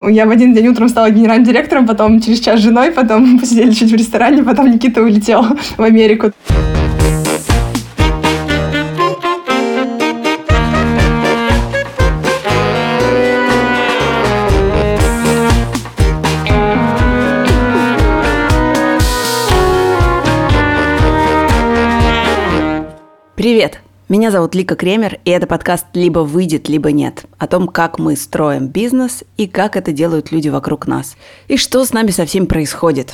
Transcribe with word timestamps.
Я 0.00 0.26
в 0.26 0.30
один 0.30 0.54
день 0.54 0.68
утром 0.68 0.88
стала 0.88 1.10
генеральным 1.10 1.44
директором, 1.44 1.84
потом 1.84 2.20
через 2.20 2.38
час 2.38 2.60
женой, 2.60 2.92
потом 2.92 3.36
посидели 3.40 3.72
чуть 3.72 3.90
в 3.90 3.96
ресторане, 3.96 4.44
потом 4.44 4.70
Никита 4.70 5.02
улетел 5.02 5.42
в 5.76 5.82
Америку. 5.82 6.30
Привет! 23.34 23.87
Меня 24.08 24.30
зовут 24.30 24.54
Лика 24.54 24.74
Кремер, 24.74 25.18
и 25.26 25.30
это 25.30 25.46
подкаст 25.46 25.84
«Либо 25.92 26.20
выйдет, 26.20 26.70
либо 26.70 26.92
нет» 26.92 27.26
о 27.36 27.46
том, 27.46 27.68
как 27.68 27.98
мы 27.98 28.16
строим 28.16 28.68
бизнес 28.68 29.22
и 29.36 29.46
как 29.46 29.76
это 29.76 29.92
делают 29.92 30.32
люди 30.32 30.48
вокруг 30.48 30.86
нас, 30.86 31.18
и 31.46 31.58
что 31.58 31.84
с 31.84 31.92
нами 31.92 32.10
совсем 32.10 32.46
происходит. 32.46 33.12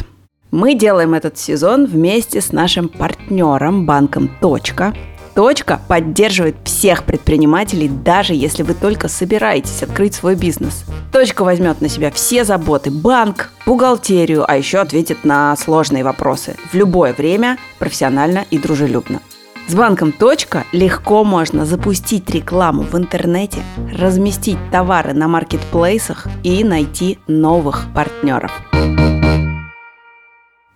Мы 0.53 0.77
делаем 0.77 1.15
этот 1.15 1.37
сезон 1.37 1.87
вместе 1.87 2.41
с 2.41 2.53
нашим 2.53 2.89
партнером 2.89 3.87
банком 3.87 4.31
«Точка». 4.41 4.95
«Точка» 5.35 5.81
поддерживает 5.89 6.55
всех 6.63 7.03
предпринимателей, 7.03 7.89
даже 7.89 8.33
если 8.35 8.63
вы 8.63 8.75
только 8.75 9.09
собираетесь 9.09 9.83
открыть 9.83 10.15
свой 10.15 10.37
бизнес. 10.37 10.85
«Точка» 11.11 11.43
возьмет 11.43 11.81
на 11.81 11.89
себя 11.89 12.13
все 12.13 12.45
заботы, 12.45 12.93
банк, 12.93 13.51
бухгалтерию, 13.67 14.49
а 14.49 14.57
еще 14.57 14.79
ответит 14.79 15.25
на 15.25 15.57
сложные 15.57 16.05
вопросы 16.05 16.55
в 16.71 16.77
любое 16.77 17.15
время, 17.15 17.59
профессионально 17.81 18.45
и 18.53 18.59
дружелюбно. 18.59 19.21
С 19.67 19.75
банком 19.75 20.13
«Точка» 20.13 20.65
легко 20.73 21.25
можно 21.25 21.65
запустить 21.65 22.29
рекламу 22.29 22.83
в 22.83 22.95
интернете, 22.99 23.63
разместить 23.97 24.59
товары 24.71 25.15
на 25.15 25.27
маркетплейсах 25.27 26.27
и 26.43 26.63
найти 26.63 27.19
новых 27.29 27.87
партнеров. 27.95 28.53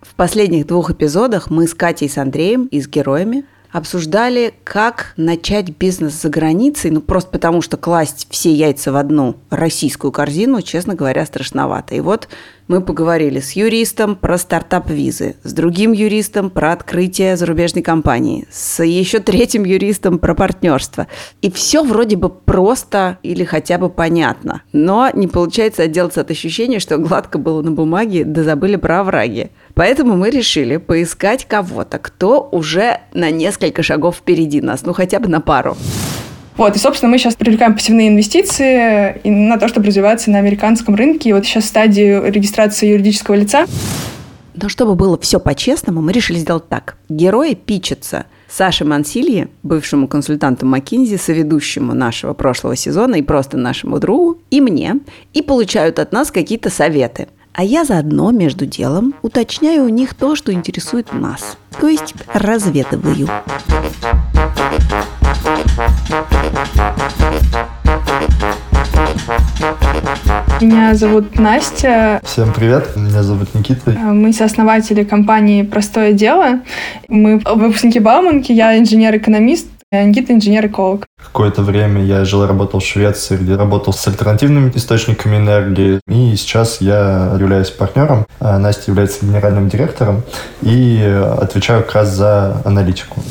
В 0.01 0.15
последних 0.17 0.67
двух 0.67 0.91
эпизодах 0.91 1.51
мы 1.51 1.69
с 1.69 1.75
Катей 1.75 2.07
и 2.07 2.11
с 2.11 2.17
Андреем 2.17 2.65
и 2.65 2.81
с 2.81 2.89
героями 2.89 3.45
обсуждали, 3.71 4.55
как 4.65 5.13
начать 5.17 5.71
бизнес 5.77 6.21
за 6.21 6.29
границей, 6.29 6.91
ну 6.91 7.01
просто 7.01 7.31
потому, 7.31 7.63
что 7.63 7.77
класть 7.77 8.27
все 8.31 8.53
яйца 8.53 8.93
в 8.93 8.97
одну 8.97 9.37
российскую 9.51 10.13
корзину, 10.13 10.63
честно 10.63 10.95
говоря, 10.95 11.25
страшновато. 11.27 11.95
И 11.95 12.01
вот 12.01 12.29
мы 12.69 12.83
поговорили 12.83 13.41
с 13.41 13.53
юристом 13.53 14.15
про 14.15 14.37
стартап-визы, 14.37 15.37
с 15.43 15.53
другим 15.55 15.93
юристом 15.93 16.51
про 16.51 16.73
открытие 16.73 17.37
зарубежной 17.37 17.83
компании, 17.83 18.47
с 18.51 18.85
еще 18.85 19.21
третьим 19.21 19.65
юристом 19.65 20.19
про 20.19 20.35
партнерство. 20.35 21.07
И 21.41 21.51
все 21.51 21.83
вроде 21.83 22.17
бы 22.17 22.29
просто 22.29 23.19
или 23.23 23.45
хотя 23.45 23.79
бы 23.79 23.89
понятно. 23.89 24.63
Но 24.73 25.11
не 25.15 25.29
получается 25.29 25.85
отделаться 25.85 26.21
от 26.21 26.31
ощущения, 26.31 26.79
что 26.79 26.99
гладко 26.99 27.39
было 27.39 27.63
на 27.63 27.73
бумаге, 27.73 28.25
да 28.25 28.45
забыли 28.45 28.77
про 28.77 29.01
овраги. 29.01 29.51
Поэтому 29.79 30.17
мы 30.17 30.31
решили 30.31 30.77
поискать 30.77 31.45
кого-то, 31.45 32.01
кто 32.01 32.49
уже 32.51 32.99
на 33.15 33.31
несколько 33.31 33.85
шагов 33.85 34.17
впереди 34.17 34.61
нас, 34.61 34.85
ну 34.85 34.93
хотя 34.93 35.21
бы 35.21 35.29
на 35.29 35.41
пару. 35.41 35.77
Вот, 36.57 36.75
и, 36.75 36.81
собственно, 36.81 37.13
мы 37.13 37.19
сейчас 37.19 37.37
привлекаем 37.37 37.75
пассивные 37.75 38.09
инвестиции 38.09 39.21
на 39.23 39.57
то, 39.57 39.69
чтобы 39.69 39.87
развиваться 39.87 40.33
на 40.33 40.39
американском 40.39 40.97
рынке. 40.97 41.29
И 41.29 41.33
вот 41.33 41.47
сейчас 41.47 41.67
стадию 41.67 42.25
регистрации 42.29 42.89
юридического 42.89 43.37
лица. 43.37 43.67
Но 44.57 44.69
чтобы 44.69 44.97
было 44.97 45.17
все 45.17 45.39
по-честному, 45.39 46.03
мы 46.03 46.11
решили 46.11 46.39
сделать 46.39 46.69
так. 46.69 46.97
Герои 47.09 47.55
пичатся 47.55 48.27
Саше 48.49 48.85
Мансилье, 48.85 49.47
бывшему 49.63 50.09
консультанту 50.09 50.67
McKinsey, 50.67 51.19
соведущему 51.19 51.95
нашего 51.95 52.35
прошлого 52.35 52.75
сезона 52.75 53.15
и 53.15 53.23
просто 53.23 53.57
нашему 53.57 54.01
другу, 54.01 54.43
и 54.51 54.61
мне, 54.61 54.97
и 55.35 55.41
получают 55.41 56.01
от 56.01 56.11
нас 56.11 56.33
какие-то 56.33 56.69
советы– 56.69 57.29
а 57.59 57.65
я 57.65 57.85
заодно 57.85 58.31
между 58.31 58.67
делом 58.67 59.15
уточняю 59.21 59.87
у 59.87 59.89
них 59.89 60.15
то, 60.15 60.37
что 60.37 60.53
интересует 60.53 61.13
нас. 61.13 61.59
То 61.81 61.89
есть 61.89 62.15
разведываю. 62.33 63.29
Меня 70.61 70.95
зовут 70.95 71.37
Настя. 71.37 72.21
Всем 72.23 72.53
привет, 72.53 72.95
меня 72.95 73.25
зовут 73.25 73.53
Никита. 73.55 73.91
Мы 73.91 74.33
сооснователи 74.33 75.03
компании 75.03 75.65
«Простое 75.65 76.13
дело». 76.13 76.61
Мы 77.09 77.39
выпускники 77.45 77.99
Бауманки, 77.99 78.53
я 78.53 78.79
инженер-экономист, 78.79 79.67
Никита 79.91 80.35
инженер-эколог. 80.35 81.07
Какое-то 81.17 81.63
время 81.63 82.05
я 82.05 82.27
жил 82.27 82.45
и 82.45 82.47
работал 82.47 82.81
в 82.81 82.85
Швеции, 82.85 83.39
где 83.39 83.57
работал 83.57 83.95
с 83.95 84.07
альтернативными 84.07 84.71
источниками 84.75 85.37
энергии. 85.37 86.01
И 86.07 86.37
сейчас 86.37 86.83
я 86.83 87.35
являюсь 87.41 87.71
партнером, 87.71 88.27
а 88.39 88.59
Настя 88.59 88.91
является 88.91 89.25
генеральным 89.25 89.71
директором 89.71 90.25
и 90.61 91.03
отвечаю 91.41 91.85
как 91.85 91.95
раз 91.95 92.11
за 92.11 92.61
аналитику. 92.67 93.23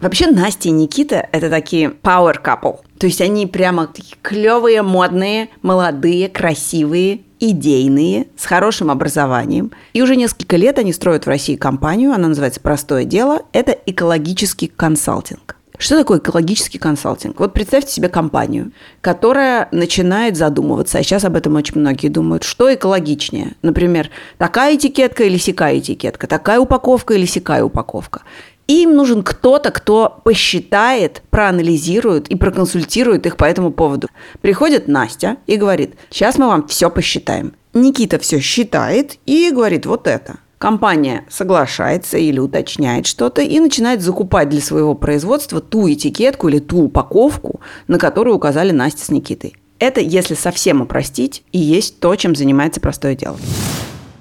Вообще 0.00 0.28
Настя 0.28 0.68
и 0.68 0.72
Никита– 0.72 1.28
это 1.32 1.50
такие 1.50 1.88
power 1.88 2.36
couple. 2.40 2.78
То 2.98 3.08
есть 3.08 3.20
они 3.20 3.48
прямо 3.48 3.88
такие 3.88 4.14
клевые, 4.22 4.82
модные, 4.82 5.48
молодые, 5.62 6.28
красивые, 6.28 7.22
идейные, 7.40 8.28
с 8.36 8.46
хорошим 8.46 8.88
образованием. 8.88 9.72
И 9.94 10.02
уже 10.02 10.14
несколько 10.14 10.56
лет 10.56 10.78
они 10.78 10.92
строят 10.92 11.26
в 11.26 11.28
России 11.28 11.56
компанию, 11.56 12.12
она 12.12 12.28
называется 12.28 12.60
«Простое 12.60 13.04
дело». 13.04 13.40
Это 13.52 13.72
экологический 13.72 14.68
консалтинг. 14.68 15.56
Что 15.82 15.96
такое 15.96 16.20
экологический 16.20 16.78
консалтинг? 16.78 17.40
Вот 17.40 17.54
представьте 17.54 17.92
себе 17.92 18.08
компанию, 18.08 18.70
которая 19.00 19.68
начинает 19.72 20.36
задумываться, 20.36 20.98
а 20.98 21.02
сейчас 21.02 21.24
об 21.24 21.34
этом 21.34 21.56
очень 21.56 21.80
многие 21.80 22.06
думают, 22.06 22.44
что 22.44 22.72
экологичнее. 22.72 23.56
Например, 23.62 24.08
такая 24.38 24.76
этикетка 24.76 25.24
или 25.24 25.38
сякая 25.38 25.80
этикетка, 25.80 26.28
такая 26.28 26.60
упаковка 26.60 27.14
или 27.14 27.26
сякая 27.26 27.64
упаковка. 27.64 28.22
им 28.68 28.94
нужен 28.94 29.24
кто-то, 29.24 29.72
кто 29.72 30.20
посчитает, 30.22 31.24
проанализирует 31.30 32.28
и 32.28 32.36
проконсультирует 32.36 33.26
их 33.26 33.36
по 33.36 33.44
этому 33.44 33.72
поводу. 33.72 34.06
Приходит 34.40 34.86
Настя 34.86 35.38
и 35.48 35.56
говорит, 35.56 35.96
сейчас 36.10 36.38
мы 36.38 36.46
вам 36.46 36.68
все 36.68 36.90
посчитаем. 36.90 37.54
Никита 37.74 38.20
все 38.20 38.38
считает 38.38 39.16
и 39.26 39.50
говорит 39.50 39.86
вот 39.86 40.06
это. 40.06 40.36
Компания 40.62 41.24
соглашается 41.28 42.18
или 42.18 42.38
уточняет 42.38 43.08
что-то 43.08 43.42
и 43.42 43.58
начинает 43.58 44.00
закупать 44.00 44.48
для 44.48 44.60
своего 44.60 44.94
производства 44.94 45.60
ту 45.60 45.92
этикетку 45.92 46.48
или 46.48 46.60
ту 46.60 46.84
упаковку, 46.84 47.60
на 47.88 47.98
которую 47.98 48.36
указали 48.36 48.70
Настя 48.70 49.04
с 49.04 49.08
Никитой. 49.08 49.56
Это, 49.80 50.00
если 50.00 50.34
совсем 50.34 50.80
упростить, 50.80 51.42
и 51.50 51.58
есть 51.58 51.98
то, 51.98 52.14
чем 52.14 52.36
занимается 52.36 52.80
простое 52.80 53.16
дело. 53.16 53.36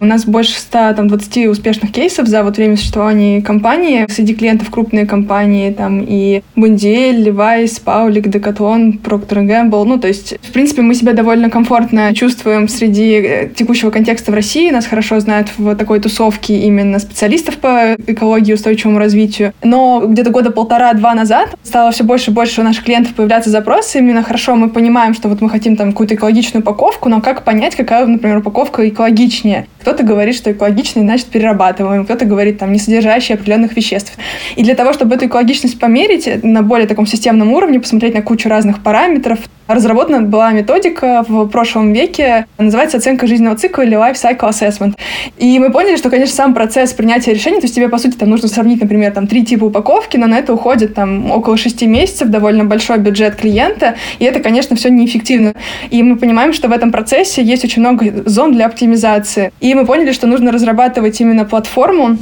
У 0.01 0.05
нас 0.05 0.25
больше 0.25 0.59
120 0.59 1.45
успешных 1.45 1.91
кейсов 1.91 2.27
за 2.27 2.43
вот 2.43 2.57
время 2.57 2.75
существования 2.75 3.39
компании. 3.39 4.07
Среди 4.09 4.33
клиентов 4.33 4.71
крупные 4.71 5.05
компании, 5.05 5.71
там 5.71 6.03
и 6.03 6.41
Бундиэль, 6.55 7.29
Levi's, 7.29 7.79
Паулик, 7.83 8.25
Decathlon, 8.25 8.99
Procter 8.99 9.45
Gamble. 9.45 9.83
Ну, 9.83 9.99
то 9.99 10.07
есть, 10.07 10.39
в 10.41 10.51
принципе, 10.53 10.81
мы 10.81 10.95
себя 10.95 11.13
довольно 11.13 11.51
комфортно 11.51 12.15
чувствуем 12.15 12.67
среди 12.67 13.11
э, 13.11 13.49
текущего 13.55 13.91
контекста 13.91 14.31
в 14.31 14.33
России. 14.33 14.71
Нас 14.71 14.87
хорошо 14.87 15.19
знают 15.19 15.49
в 15.55 15.75
такой 15.75 15.99
тусовке 15.99 16.57
именно 16.57 16.97
специалистов 16.97 17.57
по 17.57 17.95
экологии 18.07 18.49
и 18.49 18.55
устойчивому 18.55 18.97
развитию. 18.97 19.53
Но 19.61 20.03
где-то 20.07 20.31
года 20.31 20.49
полтора-два 20.49 21.13
назад 21.13 21.55
стало 21.61 21.91
все 21.91 22.03
больше 22.03 22.31
и 22.31 22.33
больше 22.33 22.61
у 22.61 22.63
наших 22.63 22.85
клиентов 22.85 23.13
появляться 23.13 23.51
запросы. 23.51 23.99
Именно 23.99 24.23
хорошо 24.23 24.55
мы 24.55 24.71
понимаем, 24.71 25.13
что 25.13 25.29
вот 25.29 25.41
мы 25.41 25.49
хотим 25.51 25.75
там 25.75 25.91
какую-то 25.91 26.15
экологичную 26.15 26.63
упаковку, 26.63 27.07
но 27.07 27.21
как 27.21 27.43
понять, 27.43 27.75
какая, 27.75 28.07
например, 28.07 28.39
упаковка 28.39 28.89
экологичнее? 28.89 29.67
Кто-то 29.91 30.03
говорит, 30.05 30.35
что 30.35 30.53
экологичный, 30.53 31.01
значит, 31.01 31.25
перерабатываем. 31.25 32.05
Кто-то 32.05 32.23
говорит, 32.23 32.59
там, 32.59 32.71
не 32.71 32.79
содержащий 32.79 33.35
определенных 33.35 33.75
веществ. 33.75 34.13
И 34.55 34.63
для 34.63 34.73
того, 34.73 34.93
чтобы 34.93 35.15
эту 35.15 35.25
экологичность 35.25 35.77
померить 35.79 36.43
на 36.45 36.61
более 36.61 36.87
таком 36.87 37.05
системном 37.05 37.51
уровне, 37.51 37.81
посмотреть 37.81 38.13
на 38.13 38.21
кучу 38.21 38.47
разных 38.47 38.81
параметров, 38.83 39.39
разработана 39.73 40.21
была 40.21 40.51
методика 40.51 41.23
в 41.27 41.47
прошлом 41.47 41.93
веке, 41.93 42.45
называется 42.57 42.97
оценка 42.97 43.27
жизненного 43.27 43.57
цикла 43.57 43.83
или 43.83 43.97
Life 43.97 44.13
Cycle 44.13 44.49
Assessment. 44.49 44.93
И 45.37 45.59
мы 45.59 45.71
поняли, 45.71 45.97
что, 45.97 46.09
конечно, 46.09 46.35
сам 46.35 46.53
процесс 46.53 46.93
принятия 46.93 47.33
решений, 47.33 47.59
то 47.59 47.65
есть 47.65 47.75
тебе, 47.75 47.89
по 47.89 47.97
сути, 47.97 48.15
там 48.15 48.29
нужно 48.29 48.47
сравнить, 48.47 48.81
например, 48.81 49.11
там 49.11 49.27
три 49.27 49.43
типа 49.45 49.65
упаковки, 49.65 50.17
но 50.17 50.27
на 50.27 50.39
это 50.39 50.53
уходит 50.53 50.93
там 50.93 51.31
около 51.31 51.57
шести 51.57 51.87
месяцев, 51.87 52.29
довольно 52.29 52.65
большой 52.65 52.97
бюджет 52.97 53.35
клиента, 53.35 53.95
и 54.19 54.25
это, 54.25 54.39
конечно, 54.39 54.75
все 54.75 54.89
неэффективно. 54.89 55.53
И 55.89 56.03
мы 56.03 56.17
понимаем, 56.17 56.53
что 56.53 56.67
в 56.67 56.71
этом 56.71 56.91
процессе 56.91 57.43
есть 57.43 57.63
очень 57.65 57.81
много 57.81 58.23
зон 58.25 58.53
для 58.53 58.65
оптимизации. 58.65 59.51
И 59.59 59.73
мы 59.73 59.85
поняли, 59.85 60.11
что 60.11 60.27
нужно 60.27 60.51
разрабатывать 60.51 61.19
именно 61.21 61.45
платформу, 61.45 62.17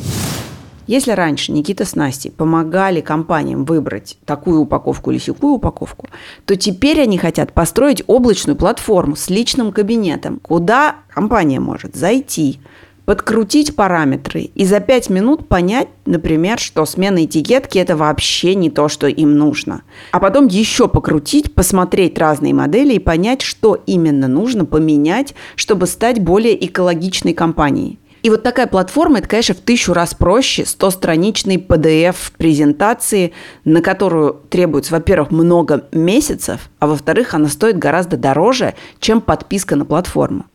если 0.89 1.11
раньше 1.11 1.51
Никита 1.51 1.85
с 1.85 1.93
Настей 1.93 2.31
помогали 2.31 2.99
компаниям 3.01 3.63
выбрать 3.63 4.17
такую 4.25 4.61
упаковку 4.61 5.11
или 5.11 5.19
сякую 5.19 5.53
упаковку, 5.53 6.07
то 6.45 6.55
теперь 6.55 6.99
они 6.99 7.19
хотят 7.19 7.53
построить 7.53 8.03
облачную 8.07 8.55
платформу 8.55 9.15
с 9.15 9.29
личным 9.29 9.71
кабинетом, 9.71 10.39
куда 10.41 10.95
компания 11.13 11.59
может 11.59 11.95
зайти, 11.95 12.59
подкрутить 13.05 13.75
параметры 13.75 14.49
и 14.55 14.65
за 14.65 14.79
пять 14.79 15.11
минут 15.11 15.47
понять, 15.47 15.89
например, 16.07 16.57
что 16.57 16.83
смена 16.87 17.23
этикетки– 17.25 17.77
это 17.79 17.95
вообще 17.95 18.55
не 18.55 18.71
то, 18.71 18.89
что 18.89 19.05
им 19.05 19.37
нужно. 19.37 19.83
А 20.11 20.19
потом 20.19 20.47
еще 20.47 20.87
покрутить, 20.87 21.53
посмотреть 21.53 22.17
разные 22.17 22.55
модели 22.55 22.95
и 22.95 22.99
понять, 22.99 23.43
что 23.43 23.79
именно 23.85 24.27
нужно 24.27 24.65
поменять, 24.65 25.35
чтобы 25.55 25.85
стать 25.85 26.19
более 26.19 26.65
экологичной 26.65 27.35
компанией. 27.35 27.99
И 28.21 28.29
вот 28.29 28.43
такая 28.43 28.67
платформа, 28.67 29.19
это, 29.19 29.27
конечно, 29.27 29.55
в 29.55 29.59
тысячу 29.59 29.93
раз 29.93 30.13
проще 30.13 30.63
100-страничной 30.63 31.55
PDF-презентации, 31.55 33.33
на 33.63 33.81
которую 33.81 34.41
требуется, 34.49 34.93
во-первых, 34.93 35.31
много 35.31 35.87
месяцев, 35.91 36.69
а 36.79 36.87
во-вторых, 36.87 37.33
она 37.33 37.47
стоит 37.47 37.77
гораздо 37.77 38.17
дороже, 38.17 38.75
чем 38.99 39.21
подписка 39.21 39.75
на 39.75 39.85
платформу. 39.85 40.45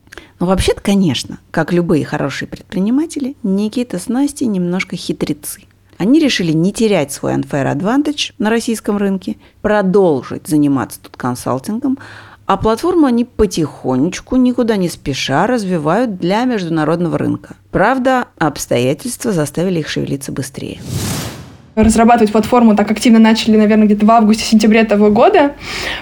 Но 0.41 0.47
вообще-то, 0.47 0.81
конечно, 0.81 1.39
как 1.51 1.73
любые 1.73 2.05
хорошие 2.05 2.49
предприниматели, 2.49 3.37
Никита 3.43 3.99
с 3.99 4.09
Настей 4.09 4.47
немножко 4.47 4.97
хитрецы. 4.97 5.63
Они 5.97 6.19
решили 6.19 6.53
не 6.53 6.73
терять 6.73 7.13
свой 7.13 7.35
unfair 7.35 7.73
advantage 7.73 8.33
на 8.39 8.51
российском 8.51 8.97
рынке, 8.97 9.37
продолжить 9.63 10.49
заниматься 10.49 11.01
тут 11.01 11.17
консалтингом, 11.17 11.99
а 12.47 12.57
платформу 12.57 13.07
они 13.07 13.25
потихонечку, 13.25 14.37
никуда 14.37 14.77
не 14.77 14.89
спеша 14.89 15.47
развивают 15.47 16.19
для 16.19 16.45
международного 16.45 17.19
рынка. 17.19 17.57
Правда, 17.71 18.27
обстоятельства 18.39 19.33
заставили 19.33 19.81
их 19.81 19.89
шевелиться 19.89 20.33
быстрее 20.33 20.81
разрабатывать 21.77 22.33
платформу 22.33 22.77
так 22.77 22.91
активно 22.91 23.19
начали, 23.19 23.57
наверное, 23.57 23.87
где-то 23.87 24.07
в 24.07 24.11
августе-сентябре 24.11 24.81
этого 24.81 25.11
года. 25.11 25.53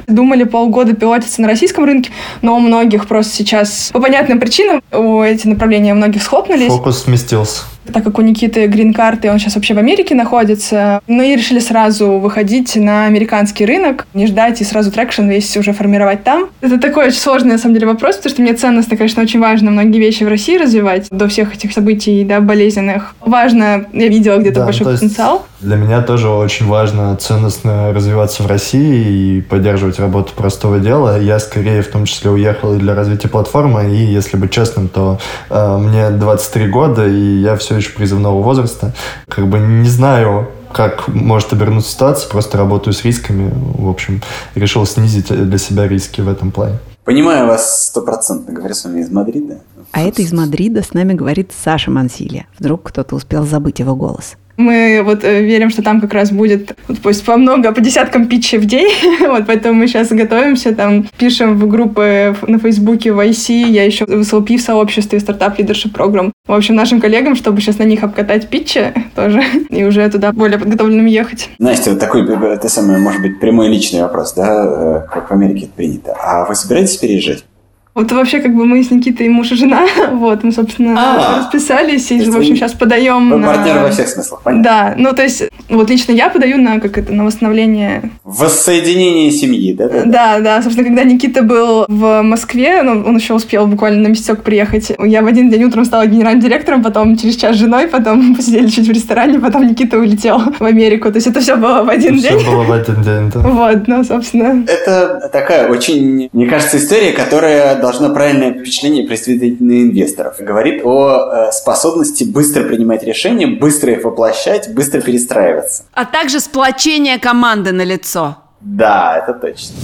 Думали 0.06 0.44
полгода 0.44 0.94
пилотиться 0.94 1.40
на 1.40 1.48
российском 1.48 1.84
рынке, 1.84 2.10
но 2.42 2.56
у 2.56 2.60
многих 2.60 3.08
просто 3.08 3.34
сейчас 3.34 3.90
по 3.92 4.00
понятным 4.00 4.38
причинам 4.38 4.82
у 4.92 5.22
эти 5.22 5.46
направления 5.46 5.92
у 5.92 5.96
многих 5.96 6.22
схлопнулись. 6.22 6.68
Фокус 6.68 7.04
сместился 7.04 7.62
так 7.90 8.04
как 8.04 8.18
у 8.18 8.22
Никиты 8.22 8.66
грин-карты, 8.66 9.30
он 9.30 9.38
сейчас 9.38 9.54
вообще 9.54 9.74
в 9.74 9.78
Америке 9.78 10.14
находится. 10.14 11.00
И 11.06 11.36
решили 11.36 11.58
сразу 11.58 12.18
выходить 12.18 12.76
на 12.76 13.06
американский 13.06 13.64
рынок, 13.64 14.06
не 14.14 14.26
ждать 14.26 14.60
и 14.60 14.64
сразу 14.64 14.90
traction 14.90 15.28
весь 15.28 15.56
уже 15.56 15.72
формировать 15.72 16.24
там. 16.24 16.48
Это 16.60 16.78
такой 16.78 17.06
очень 17.06 17.18
сложный, 17.18 17.52
на 17.52 17.58
самом 17.58 17.74
деле, 17.74 17.86
вопрос, 17.86 18.16
потому 18.16 18.32
что 18.32 18.42
мне 18.42 18.54
ценностно, 18.54 18.96
конечно, 18.96 19.22
очень 19.22 19.40
важно 19.40 19.70
многие 19.70 19.98
вещи 19.98 20.24
в 20.24 20.28
России 20.28 20.56
развивать 20.56 21.08
до 21.10 21.28
всех 21.28 21.54
этих 21.54 21.72
событий, 21.72 22.24
да, 22.24 22.40
болезненных. 22.40 23.14
Важно, 23.20 23.86
я 23.92 24.08
видела 24.08 24.38
где-то 24.38 24.60
да, 24.60 24.64
большой 24.64 24.86
потенциал. 24.86 25.46
Для 25.60 25.76
меня 25.76 26.02
тоже 26.02 26.28
очень 26.28 26.66
важно 26.66 27.16
ценностно 27.16 27.92
развиваться 27.92 28.42
в 28.42 28.46
России 28.46 29.38
и 29.38 29.40
поддерживать 29.40 30.00
работу 30.00 30.32
простого 30.34 30.80
дела. 30.80 31.20
Я 31.20 31.38
скорее 31.38 31.82
в 31.82 31.88
том 31.88 32.04
числе 32.04 32.30
уехал 32.30 32.74
для 32.74 32.94
развития 32.94 33.28
платформы, 33.28 33.94
и 33.94 34.04
если 34.04 34.36
быть 34.36 34.50
честным, 34.50 34.88
то 34.88 35.18
э, 35.50 35.78
мне 35.78 36.10
23 36.10 36.66
года, 36.68 37.06
и 37.06 37.40
я 37.40 37.56
все 37.56 37.71
еще 37.76 37.90
призывного 37.90 38.42
возраста. 38.42 38.94
Как 39.28 39.46
бы 39.46 39.58
не 39.58 39.88
знаю, 39.88 40.48
как 40.72 41.08
может 41.08 41.52
обернуться 41.52 41.92
ситуация, 41.92 42.28
просто 42.30 42.58
работаю 42.58 42.94
с 42.94 43.04
рисками. 43.04 43.52
В 43.54 43.88
общем, 43.88 44.22
решил 44.54 44.86
снизить 44.86 45.28
для 45.28 45.58
себя 45.58 45.86
риски 45.86 46.20
в 46.20 46.28
этом 46.28 46.50
плане. 46.50 46.78
Понимаю 47.04 47.48
вас 47.48 47.86
стопроцентно. 47.86 48.54
Говорю 48.54 48.74
с 48.74 48.84
вами 48.84 49.00
из 49.00 49.10
Мадрида. 49.10 49.58
А 49.92 50.02
это 50.02 50.22
из 50.22 50.32
Мадрида 50.32 50.82
с 50.82 50.94
нами 50.94 51.14
говорит 51.14 51.50
Саша 51.52 51.90
Мансилья. 51.90 52.46
Вдруг 52.58 52.84
кто-то 52.84 53.16
успел 53.16 53.44
забыть 53.44 53.80
его 53.80 53.96
голос. 53.96 54.36
Мы 54.56 55.02
вот 55.04 55.24
э, 55.24 55.42
верим, 55.42 55.70
что 55.70 55.82
там 55.82 56.00
как 56.00 56.12
раз 56.12 56.30
будет 56.30 56.76
вот, 56.86 56.98
пусть 56.98 57.24
по 57.24 57.36
много, 57.36 57.72
по 57.72 57.80
десяткам 57.80 58.26
питчей 58.26 58.58
в 58.58 58.66
день. 58.66 58.92
вот 59.20 59.44
поэтому 59.46 59.74
мы 59.74 59.86
сейчас 59.86 60.08
готовимся, 60.08 60.74
там 60.74 61.06
пишем 61.18 61.58
в 61.58 61.66
группы 61.66 62.36
на 62.46 62.58
Фейсбуке, 62.58 63.12
в 63.12 63.20
IC, 63.20 63.70
я 63.70 63.84
еще 63.84 64.04
в 64.04 64.10
SLP 64.10 64.58
в 64.58 64.62
сообществе 64.62 65.20
стартап 65.20 65.58
лидершип 65.58 65.92
программ. 65.92 66.32
В 66.46 66.52
общем, 66.52 66.74
нашим 66.74 67.00
коллегам, 67.00 67.34
чтобы 67.34 67.60
сейчас 67.60 67.78
на 67.78 67.84
них 67.84 68.02
обкатать 68.02 68.48
питчи 68.48 68.92
тоже 69.14 69.42
и 69.70 69.84
уже 69.84 70.08
туда 70.10 70.32
более 70.32 70.58
подготовленным 70.58 71.06
ехать. 71.06 71.48
Настя, 71.58 71.90
вот 71.90 72.00
такой, 72.00 72.22
это 72.52 72.68
самое, 72.68 72.98
может 72.98 73.22
быть, 73.22 73.40
прямой 73.40 73.68
личный 73.68 74.02
вопрос, 74.02 74.34
да, 74.34 74.64
э, 74.64 75.06
как 75.12 75.30
в 75.30 75.32
Америке 75.32 75.64
это 75.64 75.74
принято. 75.74 76.16
А 76.20 76.44
вы 76.46 76.54
собираетесь 76.54 76.96
переезжать? 76.96 77.44
Вот 77.94 78.10
вообще 78.10 78.40
как 78.40 78.54
бы 78.54 78.64
мы 78.64 78.82
с 78.82 78.90
Никитой 78.90 79.28
муж 79.28 79.52
и 79.52 79.54
жена, 79.54 79.86
вот, 80.12 80.44
мы, 80.44 80.52
собственно, 80.52 80.94
а, 80.96 81.38
расписались, 81.40 82.10
и, 82.10 82.30
в 82.30 82.36
общем, 82.36 82.56
сейчас 82.56 82.72
подаем 82.72 83.30
вы 83.30 83.36
на... 83.36 83.48
партнеры 83.48 83.80
во 83.80 83.90
всех 83.90 84.08
смыслах, 84.08 84.40
понятно. 84.42 84.64
Да, 84.64 84.94
ну, 84.96 85.12
то 85.12 85.22
есть, 85.22 85.42
вот 85.68 85.90
лично 85.90 86.12
я 86.12 86.30
подаю 86.30 86.56
на, 86.56 86.80
как 86.80 86.96
это, 86.96 87.12
на 87.12 87.24
восстановление... 87.24 88.10
Воссоединение 88.38 89.30
семьи, 89.30 89.72
да? 89.74 89.88
Да, 90.04 90.40
да, 90.40 90.62
собственно, 90.62 90.88
когда 90.88 91.04
Никита 91.04 91.42
был 91.42 91.84
в 91.88 92.22
Москве, 92.22 92.82
ну, 92.82 93.04
он 93.06 93.16
еще 93.16 93.34
успел 93.34 93.66
буквально 93.66 94.02
на 94.02 94.08
месяцок 94.08 94.42
приехать, 94.42 94.92
я 94.98 95.22
в 95.22 95.26
один 95.26 95.50
день 95.50 95.64
утром 95.64 95.84
стала 95.84 96.06
генеральным 96.06 96.40
директором, 96.40 96.82
потом 96.82 97.16
через 97.16 97.36
час 97.36 97.56
женой, 97.56 97.88
потом 97.88 98.34
посидели 98.36 98.68
чуть 98.68 98.88
в 98.88 98.92
ресторане, 98.92 99.38
потом 99.38 99.66
Никита 99.66 99.98
улетел 99.98 100.40
в 100.58 100.64
Америку, 100.64 101.10
то 101.10 101.16
есть 101.16 101.26
это 101.26 101.40
все 101.40 101.56
было 101.56 101.82
в 101.82 101.88
один 101.88 102.18
все 102.18 102.30
день. 102.30 102.38
Все 102.38 102.50
было 102.50 102.62
в 102.62 102.72
один 102.72 103.02
день, 103.02 103.30
да. 103.32 103.40
Вот, 103.40 103.88
ну, 103.88 104.04
собственно. 104.04 104.64
Это 104.66 105.28
такая 105.32 105.68
очень, 105.68 106.28
мне 106.32 106.46
кажется, 106.46 106.78
история, 106.78 107.12
которая 107.12 107.80
должна 107.80 108.10
правильное 108.10 108.52
впечатление 108.52 109.06
произвести 109.06 109.56
на 109.60 109.82
инвесторов. 109.82 110.36
Говорит 110.38 110.82
о 110.84 111.48
э, 111.48 111.52
способности 111.52 112.24
быстро 112.24 112.64
принимать 112.64 113.04
решения, 113.04 113.46
быстро 113.46 113.92
их 113.92 114.04
воплощать, 114.04 114.72
быстро 114.74 115.00
перестраиваться. 115.00 115.84
А 115.94 116.04
также 116.04 116.40
сплочение 116.40 117.18
команды 117.18 117.72
на 117.72 117.82
лицо. 117.82 118.21
Да, 118.64 119.18
это 119.18 119.34
точно. 119.34 119.76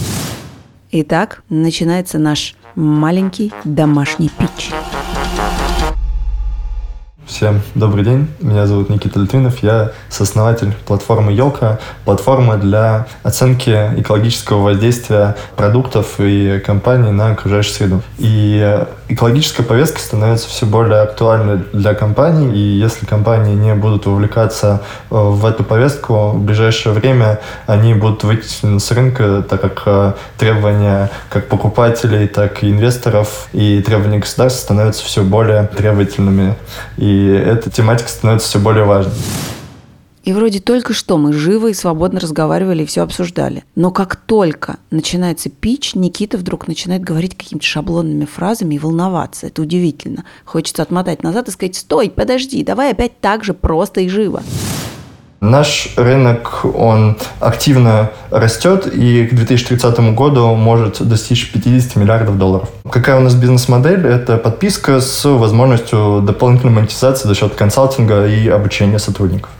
Итак, 0.90 1.42
начинается 1.48 2.18
наш 2.18 2.54
маленький 2.76 3.52
домашний 3.64 4.30
питч. 4.30 4.70
Всем 7.26 7.60
добрый 7.74 8.04
день, 8.04 8.28
меня 8.40 8.66
зовут 8.66 8.88
Никита 8.88 9.20
Литвинов, 9.20 9.62
я 9.62 9.92
сооснователь 10.08 10.72
платформы 10.86 11.32
Елка, 11.32 11.78
платформа 12.04 12.56
для 12.56 13.06
оценки 13.22 13.70
экологического 13.98 14.62
воздействия 14.62 15.36
продуктов 15.54 16.14
и 16.18 16.58
компаний 16.64 17.10
на 17.10 17.32
окружающую 17.32 17.74
среду. 17.74 18.02
И 18.16 18.86
экологическая 19.08 19.62
повестка 19.62 20.00
становится 20.00 20.48
все 20.48 20.66
более 20.66 21.00
актуальной 21.00 21.64
для 21.72 21.94
компаний, 21.94 22.54
и 22.54 22.58
если 22.58 23.06
компании 23.06 23.54
не 23.54 23.74
будут 23.74 24.06
вовлекаться 24.06 24.82
э, 25.10 25.14
в 25.14 25.44
эту 25.46 25.64
повестку, 25.64 26.30
в 26.30 26.42
ближайшее 26.42 26.92
время 26.92 27.40
они 27.66 27.94
будут 27.94 28.24
вытеснены 28.24 28.80
с 28.80 28.90
рынка, 28.90 29.44
так 29.48 29.60
как 29.60 29.82
э, 29.86 30.12
требования 30.36 31.10
как 31.30 31.48
покупателей, 31.48 32.28
так 32.28 32.62
и 32.62 32.70
инвесторов 32.70 33.48
и 33.52 33.82
требования 33.82 34.18
государства 34.18 34.60
становятся 34.60 35.04
все 35.04 35.22
более 35.22 35.66
требовательными. 35.66 36.56
И 36.96 37.26
эта 37.28 37.70
тематика 37.70 38.08
становится 38.08 38.48
все 38.48 38.58
более 38.58 38.84
важной. 38.84 39.14
И 40.28 40.32
вроде 40.34 40.60
только 40.60 40.92
что 40.92 41.16
мы 41.16 41.32
живо 41.32 41.68
и 41.68 41.72
свободно 41.72 42.20
разговаривали 42.20 42.82
и 42.82 42.84
все 42.84 43.00
обсуждали. 43.00 43.64
Но 43.74 43.90
как 43.90 44.16
только 44.16 44.76
начинается 44.90 45.48
пич, 45.48 45.94
Никита 45.94 46.36
вдруг 46.36 46.68
начинает 46.68 47.00
говорить 47.00 47.34
какими-то 47.34 47.64
шаблонными 47.64 48.26
фразами 48.26 48.74
и 48.74 48.78
волноваться. 48.78 49.46
Это 49.46 49.62
удивительно. 49.62 50.24
Хочется 50.44 50.82
отмотать 50.82 51.22
назад 51.22 51.48
и 51.48 51.50
сказать, 51.50 51.76
стой, 51.76 52.10
подожди, 52.10 52.62
давай 52.62 52.90
опять 52.90 53.18
так 53.22 53.42
же 53.42 53.54
просто 53.54 54.02
и 54.02 54.08
живо. 54.10 54.42
Наш 55.40 55.94
рынок, 55.96 56.66
он 56.74 57.16
активно 57.40 58.10
растет 58.30 58.86
и 58.86 59.26
к 59.28 59.34
2030 59.34 60.14
году 60.14 60.54
может 60.56 61.00
достичь 61.08 61.50
50 61.52 61.96
миллиардов 61.96 62.36
долларов. 62.36 62.68
Какая 62.90 63.16
у 63.16 63.20
нас 63.20 63.34
бизнес-модель? 63.34 64.06
Это 64.06 64.36
подписка 64.36 65.00
с 65.00 65.24
возможностью 65.24 66.20
дополнительной 66.20 66.74
монетизации 66.74 67.28
за 67.28 67.34
счет 67.34 67.54
консалтинга 67.54 68.26
и 68.26 68.46
обучения 68.48 68.98
сотрудников. 68.98 69.52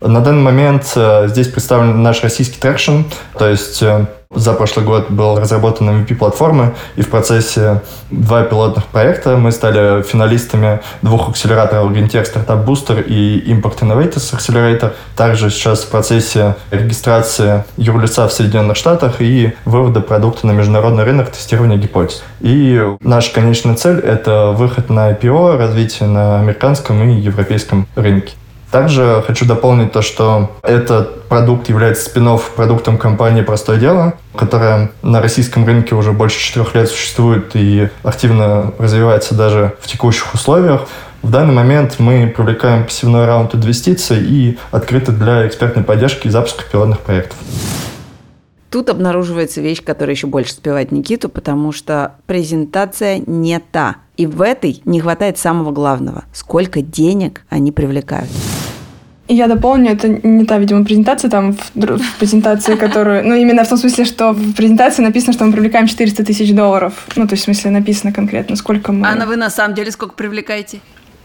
На 0.00 0.22
данный 0.22 0.40
момент 0.40 0.90
э, 0.96 1.28
здесь 1.28 1.48
представлен 1.48 2.02
наш 2.02 2.22
российский 2.22 2.58
traction, 2.58 3.02
то 3.38 3.46
есть 3.46 3.82
э, 3.82 4.06
за 4.34 4.54
прошлый 4.54 4.86
год 4.86 5.10
был 5.10 5.38
разработан 5.38 5.90
MVP 5.90 6.14
платформы, 6.14 6.74
и 6.96 7.02
в 7.02 7.10
процессе 7.10 7.82
два 8.10 8.44
пилотных 8.44 8.86
проекта 8.86 9.36
мы 9.36 9.52
стали 9.52 10.02
финалистами 10.02 10.80
двух 11.02 11.28
акселераторов 11.28 11.92
Green 11.92 12.08
Startup 12.10 12.64
Booster 12.64 13.04
и 13.04 13.52
Impact 13.52 13.80
Innovators 13.80 14.34
Accelerator. 14.34 14.92
Также 15.16 15.50
сейчас 15.50 15.82
в 15.82 15.90
процессе 15.90 16.54
регистрации 16.70 17.64
юрлица 17.76 18.26
в 18.26 18.32
Соединенных 18.32 18.78
Штатах 18.78 19.20
и 19.20 19.52
вывода 19.66 20.00
продукта 20.00 20.46
на 20.46 20.52
международный 20.52 21.04
рынок, 21.04 21.30
тестирования 21.30 21.76
гипотез. 21.76 22.22
И 22.40 22.82
наша 23.02 23.34
конечная 23.34 23.74
цель— 23.74 23.98
это 24.00 24.52
выход 24.56 24.88
на 24.88 25.10
IPO, 25.10 25.58
развитие 25.58 26.08
на 26.08 26.40
американском 26.40 27.06
и 27.06 27.20
европейском 27.20 27.86
рынке. 27.96 28.32
Также 28.70 29.22
хочу 29.26 29.46
дополнить 29.46 29.92
то, 29.92 30.00
что 30.00 30.52
этот 30.62 31.24
продукт 31.24 31.68
является 31.68 32.04
спин 32.04 32.38
продуктом 32.54 32.98
компании 32.98 33.42
«Простое 33.42 33.78
дело», 33.78 34.14
которая 34.36 34.92
на 35.02 35.20
российском 35.20 35.66
рынке 35.66 35.94
уже 35.94 36.12
больше 36.12 36.38
четырех 36.38 36.74
лет 36.74 36.88
существует 36.88 37.50
и 37.54 37.88
активно 38.02 38.72
развивается 38.78 39.34
даже 39.34 39.74
в 39.80 39.88
текущих 39.88 40.32
условиях. 40.34 40.82
В 41.22 41.30
данный 41.30 41.52
момент 41.52 41.96
мы 41.98 42.32
привлекаем 42.34 42.84
пассивной 42.84 43.26
раунд 43.26 43.54
инвестиций 43.54 44.18
и 44.20 44.58
открыты 44.70 45.12
для 45.12 45.46
экспертной 45.46 45.82
поддержки 45.82 46.28
и 46.28 46.30
запуска 46.30 46.64
пилотных 46.70 47.00
проектов. 47.00 47.36
Тут 48.70 48.88
обнаруживается 48.88 49.60
вещь, 49.60 49.82
которая 49.82 50.14
еще 50.14 50.28
больше 50.28 50.52
спевает 50.52 50.92
Никиту, 50.92 51.28
потому 51.28 51.72
что 51.72 52.14
презентация 52.26 53.20
не 53.26 53.58
та. 53.58 53.96
И 54.16 54.26
в 54.26 54.42
этой 54.42 54.80
не 54.84 55.00
хватает 55.00 55.38
самого 55.38 55.72
главного. 55.72 56.24
Сколько 56.32 56.80
денег 56.80 57.42
они 57.48 57.72
привлекают. 57.72 58.28
Я 59.26 59.46
дополню, 59.46 59.92
это 59.92 60.08
не 60.08 60.44
та, 60.44 60.58
видимо, 60.58 60.84
презентация, 60.84 61.30
там 61.30 61.52
в, 61.52 61.70
в 61.74 62.16
презентации, 62.18 62.74
которую... 62.74 63.24
Ну, 63.24 63.34
именно 63.34 63.64
в 63.64 63.68
том 63.68 63.78
смысле, 63.78 64.04
что 64.04 64.32
в 64.32 64.54
презентации 64.54 65.02
написано, 65.02 65.32
что 65.32 65.44
мы 65.44 65.52
привлекаем 65.52 65.86
400 65.86 66.24
тысяч 66.24 66.52
долларов. 66.52 67.06
Ну, 67.14 67.28
то 67.28 67.34
есть, 67.34 67.42
в 67.42 67.44
смысле, 67.44 67.70
написано 67.70 68.12
конкретно, 68.12 68.56
сколько 68.56 68.90
мы... 68.90 69.06
А 69.06 69.14
на 69.14 69.26
вы 69.26 69.36
на 69.36 69.50
самом 69.50 69.76
деле 69.76 69.92
сколько 69.92 70.14
привлекаете? 70.14 70.80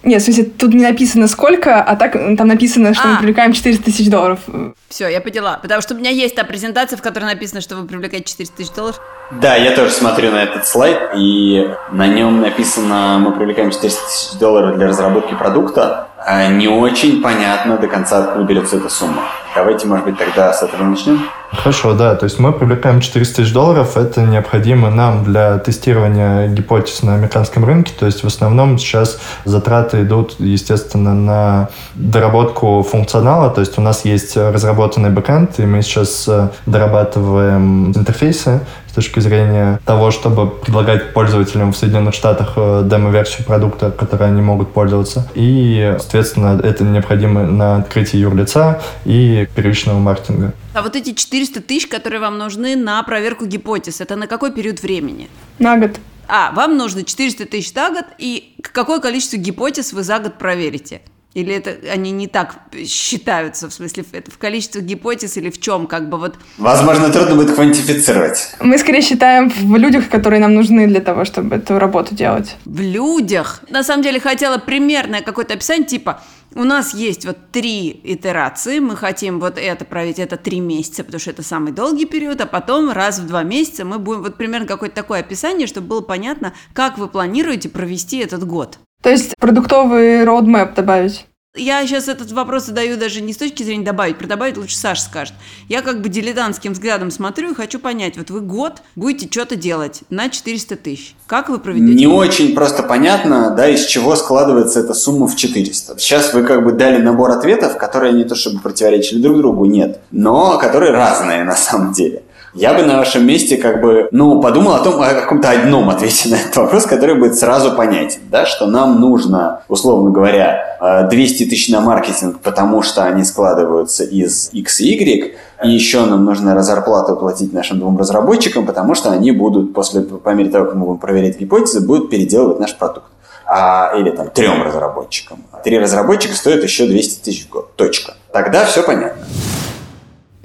Нет, 0.06 0.22
в 0.22 0.26
смысле, 0.26 0.44
тут 0.44 0.74
не 0.74 0.84
написано 0.84 1.28
сколько, 1.28 1.82
а 1.82 1.96
так 1.96 2.14
там 2.14 2.48
написано, 2.48 2.94
что 2.94 3.04
а. 3.06 3.08
мы 3.08 3.18
привлекаем 3.18 3.54
400 3.54 3.84
тысяч 3.84 4.08
долларов. 4.08 4.40
Все, 4.88 5.08
я 5.08 5.20
поняла. 5.20 5.58
Потому 5.60 5.82
что 5.82 5.96
у 5.96 5.98
меня 5.98 6.12
есть 6.12 6.36
та 6.36 6.44
презентация, 6.44 6.96
в 6.96 7.02
которой 7.02 7.26
написано, 7.26 7.60
что 7.60 7.76
вы 7.76 7.88
привлекаете 7.88 8.26
400 8.26 8.56
тысяч 8.56 8.72
долларов. 8.72 9.02
Да, 9.32 9.56
я 9.56 9.72
тоже 9.72 9.92
смотрю 9.92 10.32
на 10.32 10.44
этот 10.44 10.68
слайд, 10.68 11.00
и 11.16 11.68
на 11.92 12.06
нем 12.06 12.42
написано, 12.42 13.18
мы 13.20 13.32
привлекаем 13.32 13.72
400 13.72 14.02
тысяч 14.08 14.40
долларов 14.40 14.78
для 14.78 14.88
разработки 14.88 15.34
продукта. 15.34 16.10
А 16.20 16.48
не 16.48 16.68
очень 16.68 17.24
понятно 17.24 17.78
до 17.78 17.88
конца, 17.88 18.20
откуда 18.20 18.44
берется 18.46 18.78
эта 18.78 18.90
сумма. 18.90 19.24
Давайте, 19.56 19.88
может 19.88 20.06
быть, 20.06 20.18
тогда 20.20 20.54
с 20.54 20.62
этого 20.62 20.84
начнем. 20.84 21.28
Хорошо, 21.52 21.94
да. 21.94 22.16
То 22.16 22.26
есть 22.26 22.40
мы 22.40 22.52
привлекаем 22.52 23.02
400 23.02 23.36
тысяч 23.36 23.54
долларов. 23.54 23.98
Это 23.98 24.22
необходимо 24.22 24.90
нам 24.90 25.24
для 25.24 25.58
тестирования 25.60 26.48
гипотез 26.48 27.04
на 27.04 27.16
американском 27.16 27.66
рынке. 27.66 27.94
То 27.98 28.06
есть 28.06 28.24
в 28.24 28.28
основном 28.28 28.78
сейчас 28.78 29.20
затраты 29.46 30.02
идут, 30.02 30.36
естественно, 30.40 31.14
на 31.14 31.70
доработку 31.96 32.84
функционала. 32.84 33.50
То 33.50 33.62
есть 33.62 33.78
у 33.78 33.82
нас 33.82 34.06
есть 34.06 34.38
разработанный 34.38 35.10
бэкэнд, 35.10 35.60
и 35.60 35.64
мы 35.64 35.82
сейчас 35.82 36.28
э, 36.28 36.50
дорабатываем 36.66 37.92
интерфейсы 37.92 38.62
с 38.88 38.94
точки 38.96 39.20
зрения 39.20 39.80
того, 39.86 40.10
чтобы 40.10 40.50
предлагать 40.50 41.14
пользователям 41.14 41.74
в 41.74 41.78
Соединенных 41.78 42.14
Штатах 42.14 42.54
э, 42.56 42.84
демо-версию 42.86 43.46
продукта, 43.46 43.92
которой 43.92 44.30
они 44.30 44.42
могут 44.42 44.72
пользоваться. 44.72 45.30
И, 45.36 45.96
соответственно, 46.00 46.60
это 46.64 46.86
необходимо 46.86 47.44
на 47.44 47.78
открытие 47.78 48.22
юрлица 48.22 48.82
и 49.04 49.48
первичного 49.54 50.00
маркетинга. 50.00 50.54
А 50.74 50.82
вот 50.82 50.96
эти 50.96 51.14
400 51.14 51.45
тысяч, 51.48 51.88
которые 51.88 52.20
вам 52.20 52.38
нужны 52.38 52.76
на 52.76 53.02
проверку 53.04 53.46
гипотез, 53.46 54.02
это 54.02 54.16
на 54.16 54.28
какой 54.28 54.52
период 54.52 54.82
времени? 54.82 55.30
На 55.60 55.78
год. 55.78 56.00
А, 56.28 56.52
вам 56.54 56.78
нужно 56.78 57.04
400 57.04 57.46
тысяч 57.46 57.74
на 57.74 57.92
год, 57.92 58.06
и 58.18 58.56
какое 58.62 59.00
количество 59.00 59.38
гипотез 59.38 59.94
вы 59.94 60.04
за 60.04 60.20
год 60.20 60.38
проверите? 60.38 61.02
Или 61.36 61.54
это 61.54 61.76
они 61.92 62.12
не 62.12 62.28
так 62.28 62.56
считаются, 62.88 63.70
в 63.70 63.74
смысле, 63.74 64.06
это 64.14 64.32
в 64.32 64.38
количестве 64.38 64.82
гипотез 64.82 65.36
или 65.36 65.50
в 65.50 65.60
чем, 65.60 65.86
как 65.86 66.08
бы 66.08 66.18
вот... 66.18 66.36
Возможно, 66.58 67.10
трудно 67.10 67.36
будет 67.36 67.54
квантифицировать. 67.54 68.52
Мы 68.62 68.78
скорее 68.78 69.02
считаем 69.02 69.50
в 69.50 69.76
людях, 69.76 70.08
которые 70.08 70.40
нам 70.40 70.54
нужны 70.54 70.88
для 70.88 71.02
того, 71.02 71.26
чтобы 71.26 71.58
эту 71.58 71.78
работу 71.78 72.16
делать. 72.16 72.56
В 72.64 72.80
людях? 72.80 73.62
На 73.70 73.84
самом 73.84 74.02
деле, 74.02 74.22
хотела 74.22 74.60
примерное 74.60 75.22
какое-то 75.22 75.56
описание, 75.56 75.86
типа, 75.86 76.22
у 76.56 76.64
нас 76.64 76.94
есть 76.94 77.26
вот 77.26 77.38
три 77.52 78.00
итерации, 78.04 78.80
мы 78.80 78.96
хотим 78.96 79.40
вот 79.40 79.58
это 79.58 79.86
проверить, 79.86 80.20
это 80.20 80.38
три 80.38 80.60
месяца, 80.60 81.04
потому 81.04 81.20
что 81.20 81.32
это 81.32 81.44
самый 81.44 81.74
долгий 81.74 82.06
период, 82.06 82.42
а 82.42 82.46
потом 82.46 82.90
раз 82.92 83.20
в 83.20 83.28
два 83.28 83.44
месяца 83.44 83.86
мы 83.86 84.00
будем, 84.00 84.24
вот 84.24 84.36
примерно 84.36 84.66
какое-то 84.66 84.96
такое 84.96 85.20
описание, 85.20 85.68
чтобы 85.68 85.88
было 85.88 86.02
понятно, 86.02 86.54
как 86.74 86.98
вы 86.98 87.08
планируете 87.08 87.70
провести 87.70 88.20
этот 88.20 88.46
год. 88.48 88.80
То 89.04 89.10
есть 89.10 89.36
продуктовый 89.38 90.24
roadmap 90.24 90.74
добавить? 90.74 91.28
Я 91.56 91.86
сейчас 91.88 92.10
этот 92.10 92.32
вопрос 92.34 92.66
задаю 92.66 92.98
даже 92.98 93.22
не 93.22 93.32
с 93.32 93.38
точки 93.38 93.64
зрения 93.64 93.86
добавить, 93.86 94.18
про 94.18 94.28
добавить 94.28 94.58
лучше 94.58 94.76
Саша 94.76 95.04
скажет. 95.04 95.34
Я 95.70 95.82
как 95.82 96.02
бы 96.02 96.10
дилетантским 96.10 96.74
взглядом 96.74 97.12
смотрю 97.12 97.52
и 97.52 97.56
хочу 97.56 97.80
понять, 97.80 98.18
вот 98.18 98.30
вы 98.30 98.42
год 98.42 98.82
будете 98.96 99.28
что-то 99.32 99.56
делать 99.56 100.02
на 100.10 100.30
400 100.30 100.76
тысяч. 100.76 101.16
Как 101.28 101.48
вы 101.48 101.60
проведете? 101.60 101.94
Не 101.94 102.08
очень 102.08 102.54
просто 102.54 102.84
понятно, 102.84 103.52
да, 103.56 103.70
из 103.70 103.86
чего 103.86 104.16
складывается 104.18 104.82
эта 104.82 104.94
сумма 104.94 105.28
в 105.28 105.36
400. 105.38 105.98
Сейчас 105.98 106.34
вы 106.34 106.44
как 106.44 106.64
бы 106.64 106.74
дали 106.74 107.02
набор 107.02 107.32
ответов, 107.32 107.78
которые 107.78 108.14
не 108.14 108.26
то 108.26 108.36
чтобы 108.36 108.60
противоречили 108.60 109.22
друг 109.22 109.38
другу, 109.38 109.66
нет, 109.66 110.02
но 110.12 110.58
которые 110.58 110.92
разные 110.92 111.46
на 111.46 111.56
самом 111.56 111.94
деле. 111.94 112.25
Я 112.56 112.74
бы 112.74 112.84
на 112.84 112.98
вашем 112.98 113.28
месте 113.28 113.58
как 113.58 113.82
бы, 113.82 114.08
ну, 114.12 114.42
подумал 114.42 114.76
о 114.76 114.80
том, 114.80 115.02
о 115.02 115.14
каком-то 115.14 115.52
одном 115.52 115.90
ответе 115.90 116.30
на 116.30 116.36
этот 116.36 116.56
вопрос, 116.56 116.86
который 116.86 117.16
будет 117.16 117.36
сразу 117.36 117.74
понятен, 117.74 118.22
да, 118.32 118.46
что 118.46 118.66
нам 118.66 119.02
нужно, 119.02 119.62
условно 119.68 120.12
говоря, 120.12 121.06
200 121.10 121.44
э, 121.44 121.46
тысяч 121.48 121.68
на 121.70 121.82
маркетинг, 121.82 122.40
потому 122.42 122.82
что 122.82 123.04
они 123.04 123.26
складываются 123.26 124.06
из 124.06 124.50
X 124.54 124.80
и 124.80 124.94
Y, 124.94 125.36
и 125.66 125.70
еще 125.70 126.06
нам 126.06 126.24
нужно 126.24 126.62
зарплату 126.64 127.18
платить 127.18 127.52
нашим 127.52 127.80
двум 127.80 127.98
разработчикам, 127.98 128.66
потому 128.66 128.96
что 128.96 129.12
они 129.12 129.32
будут, 129.32 129.74
после, 129.74 130.02
по 130.02 130.30
мере 130.30 130.50
того, 130.50 130.66
как 130.66 130.76
мы 130.76 130.86
будем 130.86 131.00
проверять 131.00 131.38
гипотезы, 131.38 131.86
будут 131.86 132.10
переделывать 132.10 132.60
наш 132.60 132.78
продукт. 132.78 133.08
А, 133.46 133.94
или 133.98 134.10
там 134.12 134.30
трем 134.30 134.64
разработчикам. 134.64 135.44
Три 135.64 135.78
разработчика 135.78 136.34
стоят 136.34 136.64
еще 136.64 136.88
200 136.88 137.24
тысяч 137.24 137.46
в 137.46 137.50
год. 137.50 137.76
Точка. 137.76 138.16
Тогда 138.32 138.66
все 138.66 138.82
понятно. 138.82 139.22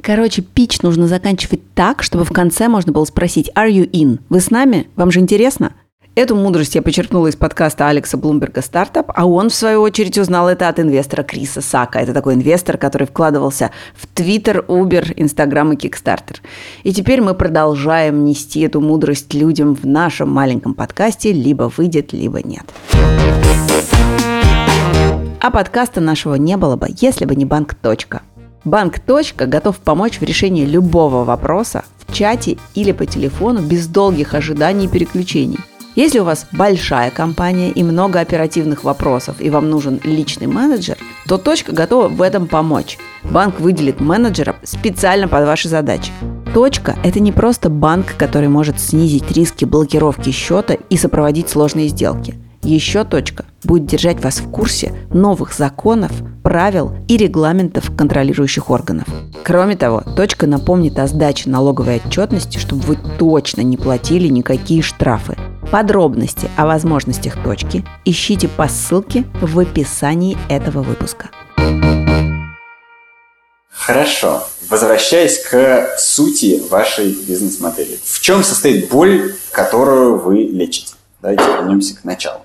Короче, 0.03 0.43
пич 0.43 0.83
нужно 0.83 1.07
заканчивать 1.07 1.61
так, 1.75 2.03
чтобы 2.03 2.25
в 2.25 2.33
конце 2.33 2.69
можно 2.69 2.93
было 2.93 3.05
спросить 3.05 3.51
«Are 3.55 3.71
you 3.71 3.89
in?» 3.91 4.21
Вы 4.29 4.41
с 4.41 4.51
нами? 4.51 4.89
Вам 4.97 5.11
же 5.11 5.21
интересно? 5.21 5.73
Эту 6.17 6.35
мудрость 6.35 6.75
я 6.75 6.83
почерпнула 6.83 7.29
из 7.29 7.37
подкаста 7.37 7.89
Алекса 7.89 8.17
Блумберга 8.17 8.63
«Стартап», 8.63 9.13
а 9.15 9.27
он, 9.27 9.49
в 9.49 9.55
свою 9.55 9.81
очередь, 9.81 10.19
узнал 10.19 10.49
это 10.49 10.69
от 10.69 10.81
инвестора 10.81 11.23
Криса 11.23 11.61
Сака. 11.61 12.01
Это 12.01 12.13
такой 12.13 12.35
инвестор, 12.35 12.79
который 12.79 13.07
вкладывался 13.07 13.71
в 13.95 14.07
Твиттер, 14.09 14.65
Uber, 14.67 15.13
Инстаграм 15.17 15.73
и 15.73 15.77
Кикстартер. 15.77 16.41
И 16.83 16.93
теперь 16.93 17.21
мы 17.21 17.35
продолжаем 17.35 18.25
нести 18.25 18.61
эту 18.63 18.81
мудрость 18.81 19.33
людям 19.35 19.77
в 19.77 19.87
нашем 19.87 20.31
маленьком 20.31 20.75
подкасте 20.75 21.33
«Либо 21.33 21.73
выйдет, 21.75 22.13
либо 22.13 22.43
нет». 22.43 22.65
А 25.43 25.51
подкаста 25.51 26.01
нашего 26.01 26.35
не 26.35 26.57
было 26.57 26.77
бы, 26.77 26.89
если 27.01 27.25
бы 27.25 27.35
не 27.37 27.45
банк 27.45 27.75
«Точка». 27.75 28.23
Банк 28.65 28.99
«Точка» 28.99 29.47
готов 29.47 29.79
помочь 29.79 30.19
в 30.21 30.23
решении 30.23 30.67
любого 30.67 31.25
вопроса 31.25 31.85
в 32.07 32.13
чате 32.13 32.59
или 32.75 32.93
по 32.93 33.07
телефону 33.07 33.63
без 33.63 33.87
долгих 33.87 34.35
ожиданий 34.35 34.85
и 34.85 34.89
переключений. 34.89 35.59
Если 35.97 36.19
у 36.19 36.25
вас 36.25 36.47
большая 36.53 37.11
компания 37.11 37.71
и 37.71 37.83
много 37.83 38.21
оперативных 38.21 38.85
вопросов, 38.85 39.37
и 39.41 39.49
вам 39.49 39.71
нужен 39.71 39.99
личный 40.05 40.47
менеджер, 40.47 40.99
то 41.27 41.39
«Точка» 41.39 41.73
готова 41.73 42.09
в 42.09 42.21
этом 42.21 42.47
помочь. 42.47 42.99
Банк 43.25 43.61
выделит 43.61 43.99
менеджера 44.01 44.57
специально 44.63 45.27
под 45.27 45.47
ваши 45.47 45.69
задачи. 45.69 46.13
«Точка»– 46.53 46.97
это 47.03 47.19
не 47.19 47.33
просто 47.33 47.71
банк, 47.71 48.15
который 48.19 48.49
может 48.49 48.79
снизить 48.79 49.31
риски 49.33 49.65
блокировки 49.65 50.31
счета 50.31 50.75
и 50.75 50.97
сопроводить 50.99 51.49
сложные 51.49 51.89
сделки– 51.89 52.35
еще 52.63 53.05
точка 53.05 53.47
будет 53.65 53.87
держать 53.87 54.23
вас 54.23 54.41
в 54.41 54.51
курсе 54.51 54.95
новых 55.11 55.55
законов, 55.55 56.13
правил 56.43 56.93
и 57.09 57.17
регламентов 57.17 57.95
контролирующих 57.97 58.71
органов. 58.71 59.07
Кроме 59.45 59.77
того, 59.77 60.03
точка 60.17 60.47
напомнит 60.47 60.99
о 60.99 61.07
сдаче 61.07 61.49
налоговой 61.49 62.03
отчетности, 62.05 62.59
чтобы 62.59 62.83
вы 62.83 62.99
точно 63.19 63.63
не 63.63 63.77
платили 63.77 64.29
никакие 64.29 64.83
штрафы. 64.83 65.37
Подробности 65.71 66.51
о 66.57 66.67
возможностях 66.67 67.43
точки 67.43 67.85
ищите 68.05 68.49
по 68.49 68.69
ссылке 68.69 69.25
в 69.41 69.59
описании 69.59 70.37
этого 70.49 70.83
выпуска. 70.83 71.31
Хорошо. 73.71 74.45
Возвращаясь 74.69 75.39
к 75.39 75.97
сути 75.99 76.63
вашей 76.71 77.13
бизнес-модели. 77.13 77.99
В 78.05 78.21
чем 78.21 78.45
состоит 78.45 78.89
боль, 78.89 79.35
которую 79.51 80.19
вы 80.21 80.45
лечите? 80.45 80.95
Давайте 81.21 81.45
вернемся 81.45 81.97
к 81.97 82.05
началу 82.05 82.41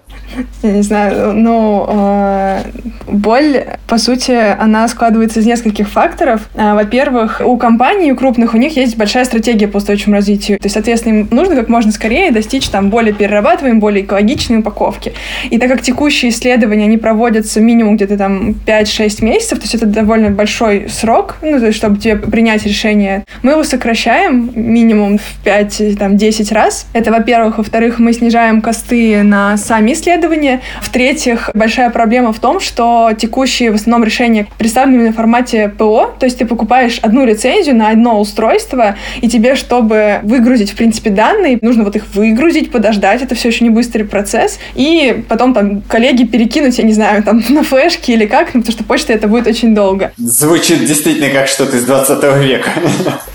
я 0.63 0.71
не 0.71 0.81
знаю, 0.81 1.33
ну, 1.33 1.85
э, 1.87 2.63
боль, 3.07 3.65
по 3.87 3.97
сути, 3.97 4.31
она 4.59 4.87
складывается 4.87 5.39
из 5.39 5.45
нескольких 5.45 5.87
факторов. 5.89 6.49
Э, 6.55 6.73
во-первых, 6.73 7.41
у 7.45 7.57
компаний, 7.57 8.11
у 8.11 8.15
крупных, 8.15 8.53
у 8.53 8.57
них 8.57 8.75
есть 8.75 8.97
большая 8.97 9.25
стратегия 9.25 9.67
по 9.67 9.77
устойчивому 9.77 10.15
развитию. 10.15 10.57
То 10.57 10.65
есть, 10.65 10.73
соответственно, 10.73 11.19
им 11.19 11.27
нужно 11.31 11.55
как 11.55 11.69
можно 11.69 11.91
скорее 11.91 12.31
достичь 12.31 12.67
там 12.69 12.89
более 12.89 13.13
перерабатываемой, 13.13 13.79
более 13.79 14.03
экологичной 14.03 14.59
упаковки. 14.59 15.13
И 15.49 15.57
так 15.57 15.69
как 15.69 15.81
текущие 15.81 16.31
исследования, 16.31 16.85
они 16.85 16.97
проводятся 16.97 17.61
минимум 17.61 17.95
где-то 17.95 18.17
там 18.17 18.55
5-6 18.65 19.23
месяцев, 19.23 19.59
то 19.59 19.63
есть 19.63 19.75
это 19.75 19.85
довольно 19.85 20.31
большой 20.31 20.89
срок, 20.89 21.37
ну, 21.41 21.59
то 21.59 21.67
есть, 21.67 21.77
чтобы 21.77 21.97
тебе 21.97 22.15
принять 22.15 22.65
решение, 22.65 23.23
мы 23.43 23.51
его 23.51 23.63
сокращаем 23.63 24.51
минимум 24.55 25.19
в 25.19 25.45
5-10 25.45 26.53
раз. 26.53 26.87
Это, 26.93 27.11
во-первых. 27.11 27.57
Во-вторых, 27.57 27.99
мы 27.99 28.13
снижаем 28.13 28.61
косты 28.61 29.23
на 29.23 29.57
сами 29.57 29.93
исследования 29.93 30.14
исследования. 30.15 30.61
В-третьих, 30.81 31.49
большая 31.53 31.89
проблема 31.89 32.31
в 32.31 32.39
том, 32.39 32.59
что 32.59 33.11
текущие 33.17 33.71
в 33.71 33.75
основном 33.75 34.03
решения 34.03 34.47
представлены 34.57 35.11
в 35.11 35.15
формате 35.15 35.71
ПО, 35.77 36.13
то 36.19 36.25
есть 36.25 36.37
ты 36.39 36.45
покупаешь 36.45 36.99
одну 37.01 37.25
лицензию 37.25 37.75
на 37.75 37.89
одно 37.89 38.19
устройство, 38.19 38.95
и 39.21 39.27
тебе, 39.27 39.55
чтобы 39.55 40.19
выгрузить, 40.23 40.71
в 40.71 40.75
принципе, 40.75 41.09
данные, 41.09 41.59
нужно 41.61 41.83
вот 41.83 41.95
их 41.95 42.05
выгрузить, 42.13 42.71
подождать, 42.71 43.21
это 43.21 43.35
все 43.35 43.49
еще 43.49 43.63
не 43.63 43.69
быстрый 43.69 44.03
процесс, 44.03 44.59
и 44.75 45.23
потом 45.27 45.53
там 45.53 45.81
коллеги 45.81 46.23
перекинуть, 46.23 46.77
я 46.77 46.83
не 46.83 46.93
знаю, 46.93 47.23
там 47.23 47.43
на 47.49 47.63
флешки 47.63 48.11
или 48.11 48.25
как, 48.25 48.53
ну, 48.53 48.61
потому 48.61 48.71
что 48.71 48.83
почта 48.83 49.13
это 49.13 49.27
будет 49.27 49.47
очень 49.47 49.75
долго. 49.75 50.11
Звучит 50.17 50.79
действительно 50.85 51.29
как 51.29 51.47
что-то 51.47 51.77
из 51.77 51.83
20 51.83 52.23
века. 52.41 52.69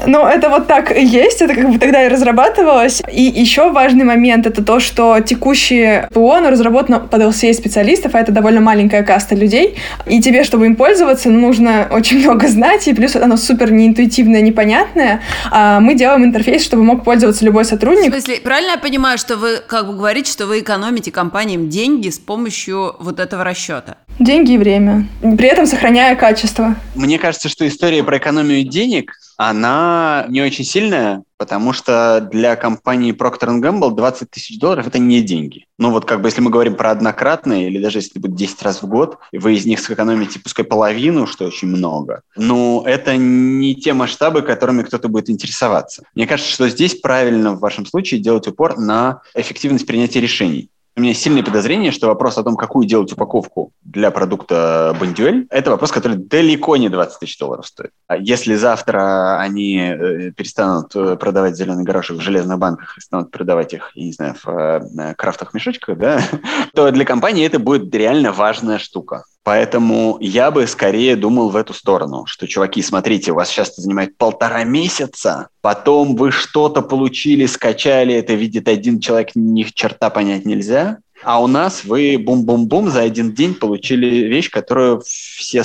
Ну, 0.07 0.27
это 0.27 0.49
вот 0.49 0.67
так 0.67 0.97
и 0.97 1.05
есть, 1.05 1.43
это 1.43 1.55
как 1.55 1.71
бы 1.71 1.79
тогда 1.79 2.05
и 2.05 2.09
разрабатывалось. 2.09 3.03
И 3.13 3.23
еще 3.23 3.71
важный 3.71 4.05
момент 4.05 4.47
это 4.47 4.65
то, 4.65 4.81
что 4.81 5.21
текущие 5.21 6.09
ПО, 6.13 6.35
оно 6.35 6.51
разработано 6.71 7.01
под 7.01 7.21
LCA 7.21 7.53
специалистов, 7.53 8.15
а 8.15 8.21
это 8.21 8.33
довольно 8.33 8.61
маленькая 8.61 9.03
каста 9.03 9.35
людей, 9.35 9.77
и 10.07 10.21
тебе, 10.21 10.45
чтобы 10.45 10.67
им 10.67 10.77
пользоваться, 10.77 11.29
нужно 11.29 11.89
очень 11.91 12.21
много 12.21 12.49
знать, 12.49 12.87
и 12.89 12.95
плюс 12.95 13.17
оно 13.17 13.37
супер 13.37 13.73
неинтуитивное, 13.73 14.41
непонятное. 14.41 15.21
А 15.51 15.81
мы 15.81 15.95
делаем 15.95 16.25
интерфейс, 16.25 16.65
чтобы 16.65 16.85
мог 16.85 17.05
пользоваться 17.05 17.45
любой 17.45 17.65
сотрудник. 17.65 18.11
В 18.11 18.13
смысле, 18.13 18.37
правильно 18.43 18.73
я 18.73 18.79
понимаю, 18.79 19.19
что 19.19 19.37
вы 19.37 19.59
как 19.67 19.87
бы 19.87 19.95
говорите, 19.95 20.31
что 20.31 20.47
вы 20.47 20.61
экономите 20.61 21.11
компаниям 21.11 21.69
деньги 21.69 22.09
с 22.09 22.19
помощью 22.19 22.95
вот 23.01 23.21
этого 23.21 23.45
расчета? 23.45 23.97
Деньги 24.21 24.53
и 24.53 24.59
время. 24.59 25.09
При 25.23 25.49
этом 25.49 25.65
сохраняя 25.65 26.15
качество. 26.15 26.77
Мне 26.95 27.19
кажется, 27.19 27.49
что 27.49 27.67
история 27.67 28.05
про 28.05 28.19
экономию 28.19 28.65
денег, 28.65 29.15
она 29.39 30.27
не 30.29 30.43
очень 30.43 30.65
сильная, 30.65 31.23
потому 31.39 31.73
что 31.73 32.29
для 32.31 32.55
компании 32.57 33.15
Procter 33.15 33.59
Gamble 33.63 33.97
20 33.97 34.31
тысяч 34.31 34.59
долларов– 34.59 34.87
это 34.89 34.99
не 34.99 35.23
деньги. 35.23 35.65
Ну 35.79 35.91
вот 35.91 36.05
как 36.05 36.21
бы 36.21 36.29
если 36.29 36.43
мы 36.43 36.51
говорим 36.51 36.75
про 36.75 36.91
однократные, 36.91 37.69
или 37.69 37.83
даже 37.83 37.97
если 37.97 38.11
это 38.11 38.21
будет 38.21 38.37
10 38.37 38.63
раз 38.63 38.83
в 38.83 38.87
год, 38.87 39.17
вы 39.33 39.55
из 39.55 39.65
них 39.65 39.81
сэкономите 39.81 40.39
пускай 40.39 40.67
половину, 40.67 41.27
что 41.27 41.47
очень 41.47 41.69
много, 41.69 42.21
но 42.37 42.85
это 42.87 43.17
не 43.17 43.75
те 43.75 43.95
масштабы, 43.95 44.43
которыми 44.43 44.83
кто-то 44.83 45.09
будет 45.09 45.31
интересоваться. 45.31 46.03
Мне 46.15 46.27
кажется, 46.27 46.53
что 46.53 46.69
здесь 46.69 46.97
правильно 46.97 47.53
в 47.55 47.61
вашем 47.61 47.87
случае 47.87 48.21
делать 48.21 48.47
упор 48.47 48.79
на 48.79 49.23
эффективность 49.35 49.87
принятия 49.87 50.21
решений. 50.21 50.69
У 50.97 51.01
меня 51.01 51.15
сильное 51.15 51.43
подозрение, 51.43 51.93
что 51.93 52.09
вопрос 52.09 52.37
о 52.37 52.43
том, 52.43 52.57
какую 52.57 52.87
делать 52.87 53.13
упаковку 53.13 53.73
для 53.83 54.11
продукта 54.11 54.95
Бондюэль, 54.99 55.47
это 55.49 55.71
вопрос, 55.71 55.93
который 55.93 56.17
далеко 56.17 56.77
не 56.77 56.89
20 56.89 57.21
тысяч 57.21 57.39
долларов 57.39 57.67
стоит. 57.67 57.93
А 58.09 58.17
если 58.17 58.57
завтра 58.57 59.39
они 59.39 59.79
э, 59.79 60.33
перестанут 60.33 60.95
э, 60.97 61.17
продавать 61.17 61.57
зеленый 61.57 61.85
горошек 61.85 62.19
в 62.19 62.21
железных 62.21 62.59
банках 62.59 62.99
и 62.99 63.01
станут 63.01 63.31
продавать 63.31 63.73
их, 63.73 63.93
я 63.95 64.05
не 64.05 64.13
знаю, 64.13 64.35
в 64.43 64.49
э, 64.49 65.15
крафтовых 65.15 65.55
мешочках, 65.55 65.97
да, 65.97 66.21
то 66.75 66.91
для 66.91 67.05
компании 67.05 67.47
это 67.47 67.61
будет 67.61 67.95
реально 67.95 68.33
важная 68.33 68.79
штука. 68.79 69.25
Поэтому 69.43 70.19
я 70.21 70.51
бы 70.51 70.67
скорее 70.67 71.17
думал 71.17 71.49
в 71.49 71.57
эту 71.57 71.73
сторону, 71.73 72.27
что, 72.27 72.47
чуваки, 72.47 72.83
смотрите, 72.83 73.33
у 73.33 73.37
вас 73.37 73.49
сейчас 73.49 73.71
это 73.71 73.81
занимает 73.81 74.19
полтора 74.19 74.65
месяца, 74.65 75.49
потом 75.63 76.15
вы 76.15 76.31
что-то 76.31 76.83
получили, 76.83 77.47
скачали, 77.47 78.15
это 78.15 78.35
видит 78.35 78.69
один 78.69 79.01
человек, 79.01 79.31
ни 79.35 79.63
черта 79.63 80.11
понять 80.11 80.45
нельзя, 80.45 80.99
а 81.23 81.43
у 81.43 81.47
нас 81.47 81.85
вы 81.85 82.19
бум-бум-бум 82.19 82.91
за 82.91 83.01
один 83.01 83.33
день 83.33 83.55
получили 83.55 84.27
вещь, 84.27 84.51
которую 84.51 85.03
все 85.05 85.65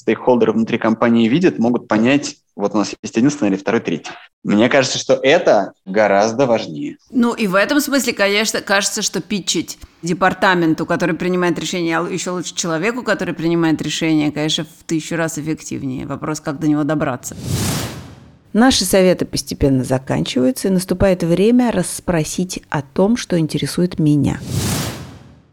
стейкхолдеры 0.00 0.52
внутри 0.52 0.78
компании 0.78 1.28
видят, 1.28 1.58
могут 1.58 1.88
понять, 1.88 2.36
вот 2.56 2.74
у 2.74 2.78
нас 2.78 2.94
есть 3.02 3.16
один 3.16 3.30
сценарий, 3.30 3.56
второй, 3.56 3.80
третий. 3.80 4.10
Мне 4.42 4.68
кажется, 4.68 4.98
что 4.98 5.14
это 5.14 5.72
гораздо 5.84 6.46
важнее. 6.46 6.96
Ну 7.10 7.34
и 7.34 7.46
в 7.46 7.54
этом 7.54 7.80
смысле, 7.80 8.12
конечно, 8.12 8.60
кажется, 8.60 9.02
что 9.02 9.20
питчить 9.20 9.78
департаменту, 10.02 10.86
который 10.86 11.14
принимает 11.14 11.58
решение, 11.58 11.98
а 11.98 12.08
еще 12.08 12.30
лучше 12.30 12.54
человеку, 12.54 13.02
который 13.02 13.34
принимает 13.34 13.80
решение, 13.82 14.32
конечно, 14.32 14.64
в 14.64 14.84
тысячу 14.84 15.16
раз 15.16 15.38
эффективнее. 15.38 16.06
Вопрос, 16.06 16.40
как 16.40 16.58
до 16.58 16.68
него 16.68 16.84
добраться. 16.84 17.36
Наши 18.52 18.84
советы 18.84 19.26
постепенно 19.26 19.84
заканчиваются, 19.84 20.68
и 20.68 20.72
наступает 20.72 21.22
время 21.22 21.70
расспросить 21.70 22.62
о 22.68 22.82
том, 22.82 23.16
что 23.16 23.38
интересует 23.38 23.98
меня. 23.98 24.40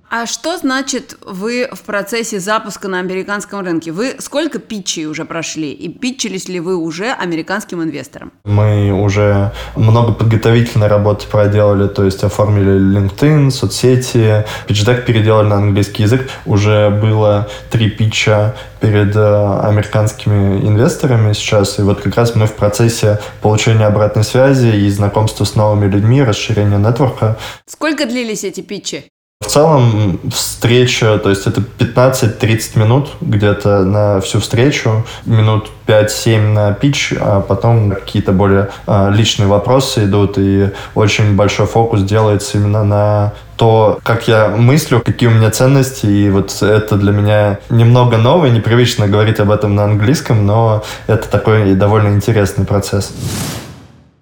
А 0.09 0.25
что 0.25 0.57
значит 0.57 1.17
вы 1.25 1.67
в 1.69 1.81
процессе 1.81 2.39
запуска 2.39 2.87
на 2.87 2.99
американском 2.99 3.59
рынке? 3.59 3.91
Вы 3.91 4.15
сколько 4.19 4.57
питчей 4.57 5.05
уже 5.05 5.25
прошли? 5.25 5.73
И 5.73 5.89
питчились 5.89 6.47
ли 6.47 6.61
вы 6.61 6.77
уже 6.77 7.11
американским 7.11 7.83
инвесторам? 7.83 8.31
Мы 8.45 8.91
уже 8.91 9.51
много 9.75 10.13
подготовительной 10.13 10.87
работы 10.87 11.27
проделали, 11.27 11.89
то 11.89 12.05
есть 12.05 12.23
оформили 12.23 12.97
LinkedIn, 12.97 13.51
соцсети, 13.51 14.45
питчдек 14.65 15.05
переделали 15.05 15.47
на 15.47 15.55
английский 15.57 16.03
язык. 16.03 16.29
Уже 16.45 16.89
было 16.89 17.49
три 17.69 17.89
питча 17.89 18.55
перед 18.79 19.13
э, 19.13 19.59
американскими 19.61 20.65
инвесторами 20.65 21.33
сейчас. 21.33 21.79
И 21.79 21.81
вот 21.81 21.99
как 21.99 22.15
раз 22.15 22.33
мы 22.33 22.47
в 22.47 22.53
процессе 22.53 23.19
получения 23.41 23.85
обратной 23.85 24.23
связи 24.23 24.67
и 24.67 24.89
знакомства 24.89 25.43
с 25.43 25.55
новыми 25.55 25.91
людьми, 25.91 26.23
расширения 26.23 26.77
нетворка. 26.77 27.37
Сколько 27.65 28.05
длились 28.05 28.45
эти 28.45 28.61
питчи? 28.61 29.11
В 29.39 29.49
целом 29.49 30.19
встреча, 30.29 31.19
то 31.19 31.29
есть 31.29 31.45
это 31.45 31.61
15-30 31.61 32.79
минут 32.79 33.09
где-то 33.21 33.83
на 33.83 34.19
всю 34.19 34.39
встречу, 34.39 35.05
минут 35.25 35.69
5-7 35.85 36.53
на 36.53 36.73
пич, 36.73 37.13
а 37.17 37.39
потом 37.39 37.91
какие-то 37.91 38.31
более 38.31 38.69
а, 38.87 39.09
личные 39.09 39.47
вопросы 39.47 40.05
идут, 40.05 40.39
и 40.39 40.71
очень 40.95 41.35
большой 41.35 41.67
фокус 41.67 42.01
делается 42.01 42.57
именно 42.57 42.83
на 42.83 43.33
то, 43.57 43.99
как 44.03 44.27
я 44.27 44.49
мыслю, 44.49 45.01
какие 45.05 45.29
у 45.29 45.33
меня 45.33 45.51
ценности, 45.51 46.07
и 46.07 46.29
вот 46.29 46.57
это 46.61 46.95
для 46.95 47.11
меня 47.11 47.59
немного 47.69 48.17
новое, 48.17 48.49
непривычно 48.49 49.07
говорить 49.07 49.39
об 49.39 49.51
этом 49.51 49.75
на 49.75 49.83
английском, 49.83 50.47
но 50.47 50.83
это 51.05 51.29
такой 51.29 51.75
довольно 51.75 52.09
интересный 52.09 52.65
процесс. 52.65 53.13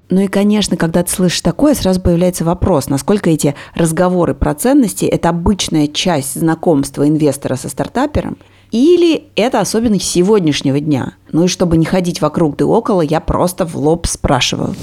Ну 0.10 0.22
и, 0.22 0.28
конечно, 0.28 0.78
когда 0.78 1.04
ты 1.04 1.12
слышишь 1.12 1.42
такое, 1.42 1.74
сразу 1.74 2.00
появляется 2.00 2.44
вопрос, 2.44 2.90
насколько 2.90 3.30
эти 3.30 3.56
разговоры 3.74 4.36
про 4.36 4.54
ценности– 4.54 5.06
это 5.06 5.30
обычная 5.30 5.88
часть 5.88 6.40
знакомства 6.40 7.08
инвестора 7.08 7.56
со 7.56 7.70
стартапером, 7.70 8.38
или 8.72 9.24
это 9.36 9.62
особенность 9.62 10.06
сегодняшнего 10.06 10.80
дня. 10.80 11.14
Ну 11.32 11.46
и 11.46 11.48
чтобы 11.48 11.78
не 11.78 11.86
ходить 11.86 12.22
вокруг 12.22 12.58
да 12.58 12.66
около, 12.66 13.02
я 13.02 13.20
просто 13.20 13.66
в 13.66 13.76
лоб 13.76 14.06
спрашиваю. 14.06 14.76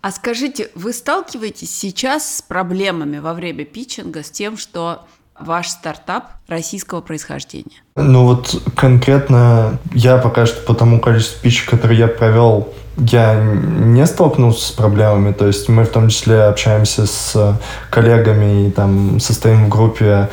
А 0.00 0.10
скажите, 0.10 0.70
вы 0.74 0.92
сталкиваетесь 0.92 1.74
сейчас 1.74 2.36
с 2.36 2.42
проблемами 2.42 3.18
во 3.18 3.34
время 3.34 3.64
питчинга 3.64 4.22
с 4.22 4.30
тем, 4.30 4.56
что 4.56 5.02
ваш 5.38 5.68
стартап 5.68 6.30
российского 6.46 7.00
происхождения? 7.00 7.82
Ну 7.96 8.24
вот 8.24 8.62
конкретно 8.76 9.78
я 9.92 10.18
пока 10.18 10.46
что 10.46 10.64
по 10.64 10.74
тому 10.74 11.00
количеству 11.00 11.42
питчей, 11.42 11.66
которые 11.66 11.98
я 11.98 12.08
провел, 12.08 12.72
я 12.98 13.34
не 13.34 14.06
столкнулся 14.06 14.68
с 14.68 14.70
проблемами. 14.72 15.32
То 15.32 15.46
есть 15.46 15.68
мы 15.68 15.84
в 15.84 15.88
том 15.88 16.08
числе 16.08 16.42
общаемся 16.44 17.06
с 17.06 17.58
коллегами 17.90 18.66
и 18.66 18.70
там 18.70 19.20
состоим 19.20 19.66
в 19.66 19.68
группе 19.68 20.28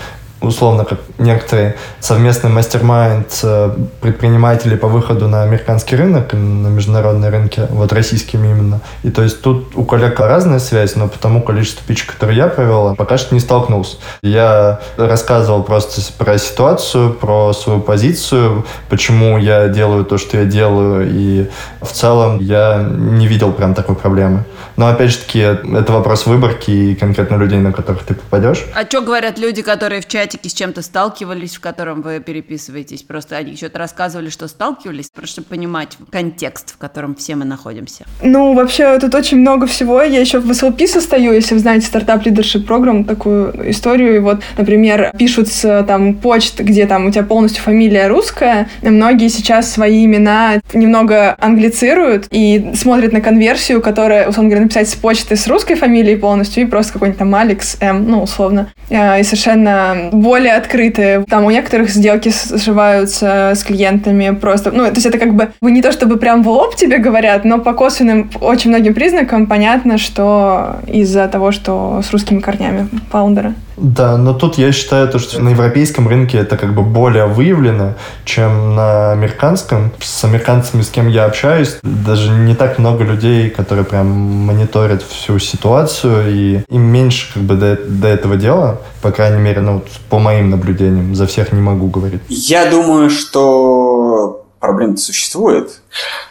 условно, 0.45 0.85
как 0.85 0.99
некоторые 1.17 1.75
совместный 1.99 2.49
мастер-майнд 2.49 3.39
э, 3.43 3.75
предпринимателей 4.01 4.77
по 4.77 4.87
выходу 4.87 5.27
на 5.27 5.43
американский 5.43 5.95
рынок, 5.95 6.33
на 6.33 6.67
международные 6.67 7.31
рынки, 7.31 7.67
вот 7.69 7.91
российскими 7.93 8.47
именно. 8.47 8.81
И 9.03 9.09
то 9.09 9.23
есть 9.23 9.41
тут 9.41 9.75
у 9.75 9.83
коллег 9.83 10.19
разная 10.19 10.59
связь, 10.59 10.95
но 10.95 11.07
по 11.07 11.17
тому 11.17 11.41
количеству 11.41 11.83
пич, 11.85 12.03
которые 12.03 12.37
я 12.37 12.47
провел, 12.47 12.95
пока 12.95 13.17
что 13.17 13.33
не 13.33 13.41
столкнулся. 13.41 13.97
Я 14.21 14.79
рассказывал 14.97 15.63
просто 15.63 16.01
про 16.17 16.37
ситуацию, 16.37 17.13
про 17.13 17.53
свою 17.53 17.79
позицию, 17.79 18.65
почему 18.89 19.37
я 19.37 19.67
делаю 19.67 20.05
то, 20.05 20.17
что 20.17 20.37
я 20.37 20.45
делаю, 20.45 21.09
и 21.11 21.49
в 21.81 21.91
целом 21.91 22.39
я 22.39 22.85
не 22.89 23.27
видел 23.27 23.51
прям 23.51 23.73
такой 23.73 23.95
проблемы. 23.95 24.45
Но 24.77 24.87
опять 24.87 25.11
же 25.11 25.17
таки, 25.19 25.39
это 25.39 25.93
вопрос 25.93 26.25
выборки 26.25 26.69
и 26.69 26.95
конкретно 26.95 27.35
людей, 27.35 27.59
на 27.59 27.71
которых 27.71 28.03
ты 28.03 28.13
попадешь. 28.13 28.65
А 28.75 28.85
что 28.85 29.01
говорят 29.01 29.39
люди, 29.39 29.61
которые 29.61 30.01
в 30.01 30.07
чатике 30.07 30.49
с 30.49 30.53
чем-то 30.53 30.81
сталкивались, 30.81 31.55
в 31.55 31.61
котором 31.61 32.01
вы 32.01 32.19
переписываетесь? 32.19 33.03
Просто 33.03 33.37
они 33.37 33.55
что-то 33.55 33.79
рассказывали, 33.79 34.29
что 34.29 34.47
сталкивались, 34.47 35.09
просто 35.09 35.31
чтобы 35.35 35.47
понимать 35.47 35.97
контекст, 36.11 36.73
в 36.73 36.77
котором 36.77 37.15
все 37.15 37.35
мы 37.35 37.45
находимся. 37.45 38.05
Ну, 38.21 38.53
вообще, 38.53 38.99
тут 38.99 39.15
очень 39.15 39.39
много 39.39 39.65
всего. 39.67 40.01
Я 40.01 40.19
еще 40.19 40.39
в 40.39 40.49
SLP 40.49 40.87
состою, 40.87 41.33
если 41.33 41.53
вы 41.53 41.59
знаете 41.61 41.87
стартап 41.87 42.25
лидершип 42.25 42.67
программ, 42.67 43.05
такую 43.05 43.71
историю. 43.71 44.17
И 44.17 44.19
вот, 44.19 44.41
например, 44.57 45.11
пишут 45.17 45.47
с 45.47 45.83
там 45.87 46.15
почт, 46.15 46.59
где 46.59 46.85
там 46.85 47.05
у 47.05 47.11
тебя 47.11 47.23
полностью 47.23 47.63
фамилия 47.63 48.07
русская. 48.07 48.69
И 48.81 48.89
многие 48.89 49.29
сейчас 49.29 49.71
свои 49.71 50.05
имена 50.05 50.59
немного 50.73 51.35
англицируют 51.39 52.27
и 52.31 52.73
смотрят 52.75 53.13
на 53.13 53.21
конверсию, 53.21 53.81
которая, 53.81 54.27
условно 54.27 54.49
говоря, 54.49 54.64
написать 54.65 54.89
с 54.89 54.95
почты 54.95 55.35
с 55.35 55.47
русской 55.47 55.75
фамилией 55.75 56.17
полностью 56.17 56.63
и 56.63 56.65
просто 56.67 56.93
какой-нибудь 56.93 57.19
там 57.19 57.33
Алекс 57.33 57.77
М, 57.79 58.07
ну, 58.07 58.23
условно. 58.23 58.67
А, 58.91 59.17
и 59.19 59.23
совершенно 59.23 60.09
более 60.11 60.53
открытые. 60.53 61.23
Там 61.27 61.45
у 61.45 61.51
некоторых 61.51 61.89
сделки 61.89 62.31
сживаются 62.53 63.53
с 63.55 63.63
клиентами 63.63 64.35
просто. 64.35 64.71
Ну, 64.71 64.85
то 64.85 64.95
есть 64.95 65.05
это 65.05 65.17
как 65.17 65.33
бы 65.33 65.49
не 65.61 65.81
то, 65.81 65.91
чтобы 65.91 66.17
прям 66.17 66.43
в 66.43 66.49
лоб 66.49 66.75
тебе 66.75 66.97
говорят, 66.97 67.45
но 67.45 67.59
по 67.59 67.73
косвенным 67.73 68.29
очень 68.41 68.69
многим 68.69 68.93
признакам 68.93 69.47
понятно, 69.47 69.97
что 69.97 70.77
из-за 70.87 71.27
того, 71.27 71.51
что 71.51 72.01
с 72.03 72.11
русскими 72.11 72.39
корнями 72.39 72.87
фаундера. 73.11 73.53
Да, 73.77 74.17
но 74.17 74.33
тут 74.33 74.57
я 74.57 74.71
считаю, 74.71 75.09
то, 75.09 75.19
что 75.19 75.41
на 75.41 75.49
европейском 75.49 76.07
рынке 76.07 76.37
это 76.37 76.57
как 76.57 76.73
бы 76.73 76.81
более 76.81 77.25
выявлено, 77.25 77.95
чем 78.23 78.75
на 78.75 79.11
американском. 79.11 79.91
С 79.99 80.23
американцами, 80.23 80.81
с 80.81 80.89
кем 80.89 81.07
я 81.09 81.25
общаюсь, 81.25 81.77
даже 81.83 82.31
не 82.31 82.55
так 82.55 82.79
много 82.79 83.03
людей, 83.03 83.49
которые 83.49 83.85
прям 83.85 84.07
мониторят 84.07 85.03
всю 85.03 85.39
ситуацию, 85.39 86.33
и 86.33 86.61
им 86.69 86.81
меньше 86.81 87.33
как 87.33 87.43
бы 87.43 87.55
до, 87.55 87.75
до 87.75 88.07
этого 88.07 88.37
дела, 88.37 88.79
по 89.01 89.11
крайней 89.11 89.41
мере, 89.41 89.61
ну, 89.61 89.83
по 90.09 90.19
моим 90.19 90.49
наблюдениям, 90.49 91.15
за 91.15 91.27
всех 91.27 91.51
не 91.51 91.61
могу 91.61 91.87
говорить. 91.87 92.21
Я 92.29 92.69
думаю, 92.69 93.09
что 93.09 94.45
проблема 94.59 94.97
существует, 94.97 95.81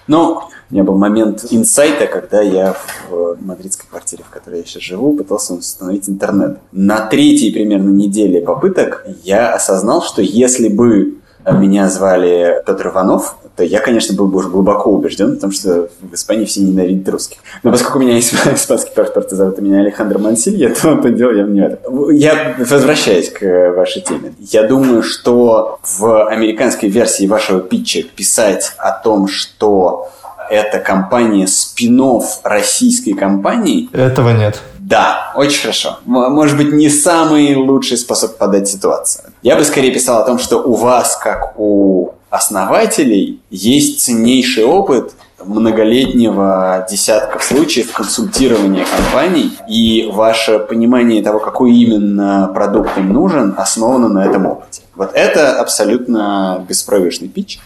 но 0.07 0.49
у 0.75 0.77
меня 0.77 0.85
был 0.85 0.99
момент 0.99 1.47
инсайта, 1.53 2.09
когда 2.09 2.43
я 2.43 2.75
в 3.09 3.37
мадридской 3.41 3.87
квартире, 3.89 4.25
в 4.29 4.31
которой 4.31 4.59
я 4.59 4.65
сейчас 4.65 4.83
живу, 4.83 5.17
пытался 5.17 5.55
установить 5.55 6.09
интернет. 6.09 6.59
На 6.73 7.07
третьей 7.07 7.53
примерно 7.53 7.91
неделе 7.91 8.41
попыток 8.41 9.07
я 9.23 9.55
осознал, 9.55 10.03
что 10.03 10.21
если 10.21 10.67
бы 10.69 11.19
меня 11.49 11.89
звали 11.89 12.61
Петр 12.67 12.89
Иванов, 12.89 13.37
то 13.55 13.63
я, 13.63 13.79
конечно, 13.79 14.17
был 14.17 14.27
бы 14.27 14.39
уже 14.39 14.49
глубоко 14.49 14.91
убежден, 14.91 15.37
потому 15.37 15.53
что 15.53 15.91
в 16.01 16.13
Испании 16.13 16.45
все 16.45 16.61
ненавидят 16.61 17.09
русских. 17.09 17.39
Но 17.63 17.71
поскольку 17.71 18.01
у 18.01 18.03
меня 18.03 18.17
есть 18.17 18.35
испанский 18.53 18.91
паспорт, 18.97 19.31
и 19.31 19.37
зовут 19.37 19.61
меня 19.61 19.79
Алехандро 19.79 20.19
Мансилья, 20.19 20.75
то 20.75 20.99
это 20.99 21.11
дело 21.11 21.31
я 21.31 21.45
не 21.45 21.61
в 21.61 21.65
этом. 21.65 22.11
Я 22.11 22.57
возвращаюсь 22.59 23.31
к 23.31 23.73
вашей 23.77 24.03
теме. 24.03 24.35
Я 24.41 24.65
думаю, 24.65 25.05
что 25.05 25.79
в 25.85 26.27
американской 26.27 26.89
версии 26.89 27.29
вашего 27.29 27.61
питча 27.61 28.03
писать 28.03 28.73
о 28.79 28.91
том, 28.91 29.29
что 29.29 30.09
это 30.51 30.79
компания 30.79 31.47
спин 31.47 31.95
российской 32.43 33.13
компании. 33.13 33.89
Этого 33.93 34.31
нет. 34.31 34.61
Да, 34.79 35.33
очень 35.35 35.63
хорошо. 35.63 35.99
Может 36.05 36.57
быть, 36.57 36.73
не 36.73 36.91
самый 36.91 37.55
лучший 37.55 37.97
способ 37.97 38.37
подать 38.37 38.69
ситуацию. 38.69 39.33
Я 39.43 39.57
бы 39.57 39.65
скорее 39.65 39.93
писал 39.93 40.23
о 40.23 40.27
том, 40.27 40.39
что 40.39 40.59
у 40.59 40.75
вас, 40.75 41.17
как 41.17 41.55
у 41.59 42.11
основателей, 42.31 43.41
есть 43.51 44.05
ценнейший 44.05 44.65
опыт 44.65 45.15
многолетнего 45.45 46.87
десятков 46.91 47.45
случаев 47.45 47.93
консультирования 47.93 48.85
компаний, 48.85 49.53
и 49.69 50.11
ваше 50.13 50.59
понимание 50.59 51.23
того, 51.23 51.39
какой 51.39 51.73
именно 51.73 52.51
продукт 52.55 52.97
им 52.99 53.13
нужен, 53.13 53.55
основано 53.57 54.09
на 54.09 54.25
этом 54.25 54.47
опыте. 54.47 54.83
Вот 54.95 55.11
это 55.15 55.61
абсолютно 55.61 56.65
беспроигрышный 56.69 57.29
питч. 57.29 57.59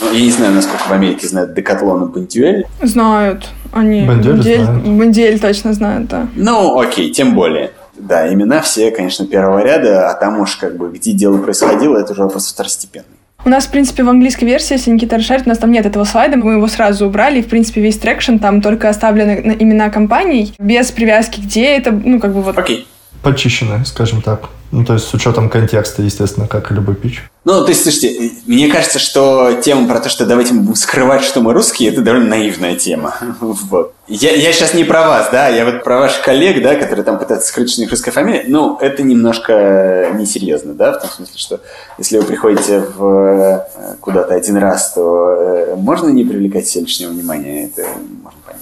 Ну, 0.00 0.12
я 0.12 0.20
не 0.20 0.30
знаю, 0.30 0.54
насколько 0.54 0.84
в 0.84 0.92
Америке 0.92 1.26
знают 1.26 1.54
Decathlon 1.54 2.04
и 2.04 2.12
Bonduelle. 2.12 2.66
Знают. 2.82 3.48
Они 3.72 4.02
Bonduelle, 4.02 4.66
Bonduelle 4.66 5.38
точно 5.38 5.72
знают, 5.72 6.08
да. 6.08 6.26
Ну, 6.34 6.78
окей, 6.78 7.10
тем 7.10 7.34
более. 7.34 7.70
Да, 7.96 8.32
имена 8.32 8.62
все, 8.62 8.90
конечно, 8.90 9.26
первого 9.26 9.62
ряда, 9.62 10.08
а 10.08 10.14
там 10.14 10.40
уж 10.40 10.56
как 10.56 10.76
бы 10.76 10.90
где 10.90 11.12
дело 11.12 11.38
происходило, 11.38 11.98
это 11.98 12.12
уже 12.12 12.22
вопрос 12.22 12.50
второстепенный. 12.50 13.06
У 13.44 13.48
нас, 13.48 13.66
в 13.66 13.70
принципе, 13.70 14.02
в 14.02 14.08
английской 14.08 14.44
версии, 14.44 14.74
если 14.74 14.90
Никита 14.90 15.16
расшарит, 15.16 15.46
у 15.46 15.48
нас 15.48 15.58
там 15.58 15.70
нет 15.70 15.86
этого 15.86 16.04
слайда, 16.04 16.36
мы 16.36 16.54
его 16.54 16.66
сразу 16.66 17.06
убрали, 17.06 17.38
и, 17.38 17.42
в 17.42 17.48
принципе, 17.48 17.80
весь 17.80 17.98
traction 17.98 18.36
там 18.36 18.60
только 18.60 18.88
оставлены 18.88 19.56
имена 19.58 19.88
компаний, 19.88 20.54
без 20.58 20.90
привязки, 20.90 21.40
где 21.40 21.76
это, 21.76 21.90
ну, 21.90 22.20
как 22.20 22.34
бы 22.34 22.42
вот... 22.42 22.58
Окей. 22.58 22.86
Почищены, 23.22 23.84
скажем 23.84 24.22
так. 24.22 24.48
Ну, 24.72 24.84
то 24.84 24.94
есть 24.94 25.08
с 25.08 25.14
учетом 25.14 25.50
контекста, 25.50 26.02
естественно, 26.02 26.46
как 26.46 26.70
и 26.70 26.74
любой 26.74 26.94
pitch. 26.94 27.24
Ну, 27.44 27.64
то 27.64 27.70
есть, 27.70 27.82
слушайте, 27.82 28.30
мне 28.46 28.68
кажется, 28.68 29.00
что 29.00 29.60
тема 29.62 29.88
про 29.88 29.98
то, 29.98 30.08
что 30.08 30.26
давайте 30.26 30.54
мы 30.54 30.60
будем 30.60 30.76
скрывать, 30.76 31.24
что 31.24 31.40
мы 31.40 31.52
русские, 31.52 31.90
это 31.90 32.02
довольно 32.02 32.28
наивная 32.28 32.76
тема. 32.76 33.14
Вот. 33.40 33.94
Я, 34.06 34.32
я 34.32 34.52
сейчас 34.52 34.74
не 34.74 34.84
про 34.84 35.08
вас, 35.08 35.28
да, 35.32 35.48
я 35.48 35.64
вот 35.64 35.82
про 35.82 35.98
ваших 35.98 36.22
коллег, 36.22 36.62
да, 36.62 36.76
которые 36.76 37.04
там 37.04 37.18
пытаются 37.18 37.48
скрыть, 37.48 37.70
что 37.70 37.80
у 37.80 37.82
них 37.82 37.90
русская 37.90 38.12
фамилия. 38.12 38.44
Ну, 38.46 38.78
это 38.80 39.02
немножко 39.02 40.12
несерьезно, 40.14 40.74
да, 40.74 40.92
в 40.92 41.00
том 41.00 41.10
смысле, 41.10 41.38
что 41.38 41.60
если 41.98 42.18
вы 42.18 42.24
приходите 42.24 42.80
в 42.80 43.04
э, 43.04 43.96
куда-то 44.00 44.34
один 44.34 44.56
раз, 44.56 44.92
то 44.92 45.30
э, 45.30 45.74
можно 45.76 46.08
не 46.08 46.24
привлекать 46.24 46.66
все 46.66 46.80
лишнего 46.80 47.10
внимания, 47.10 47.66
это 47.66 47.82
можно 48.22 48.38
понять. 48.46 48.60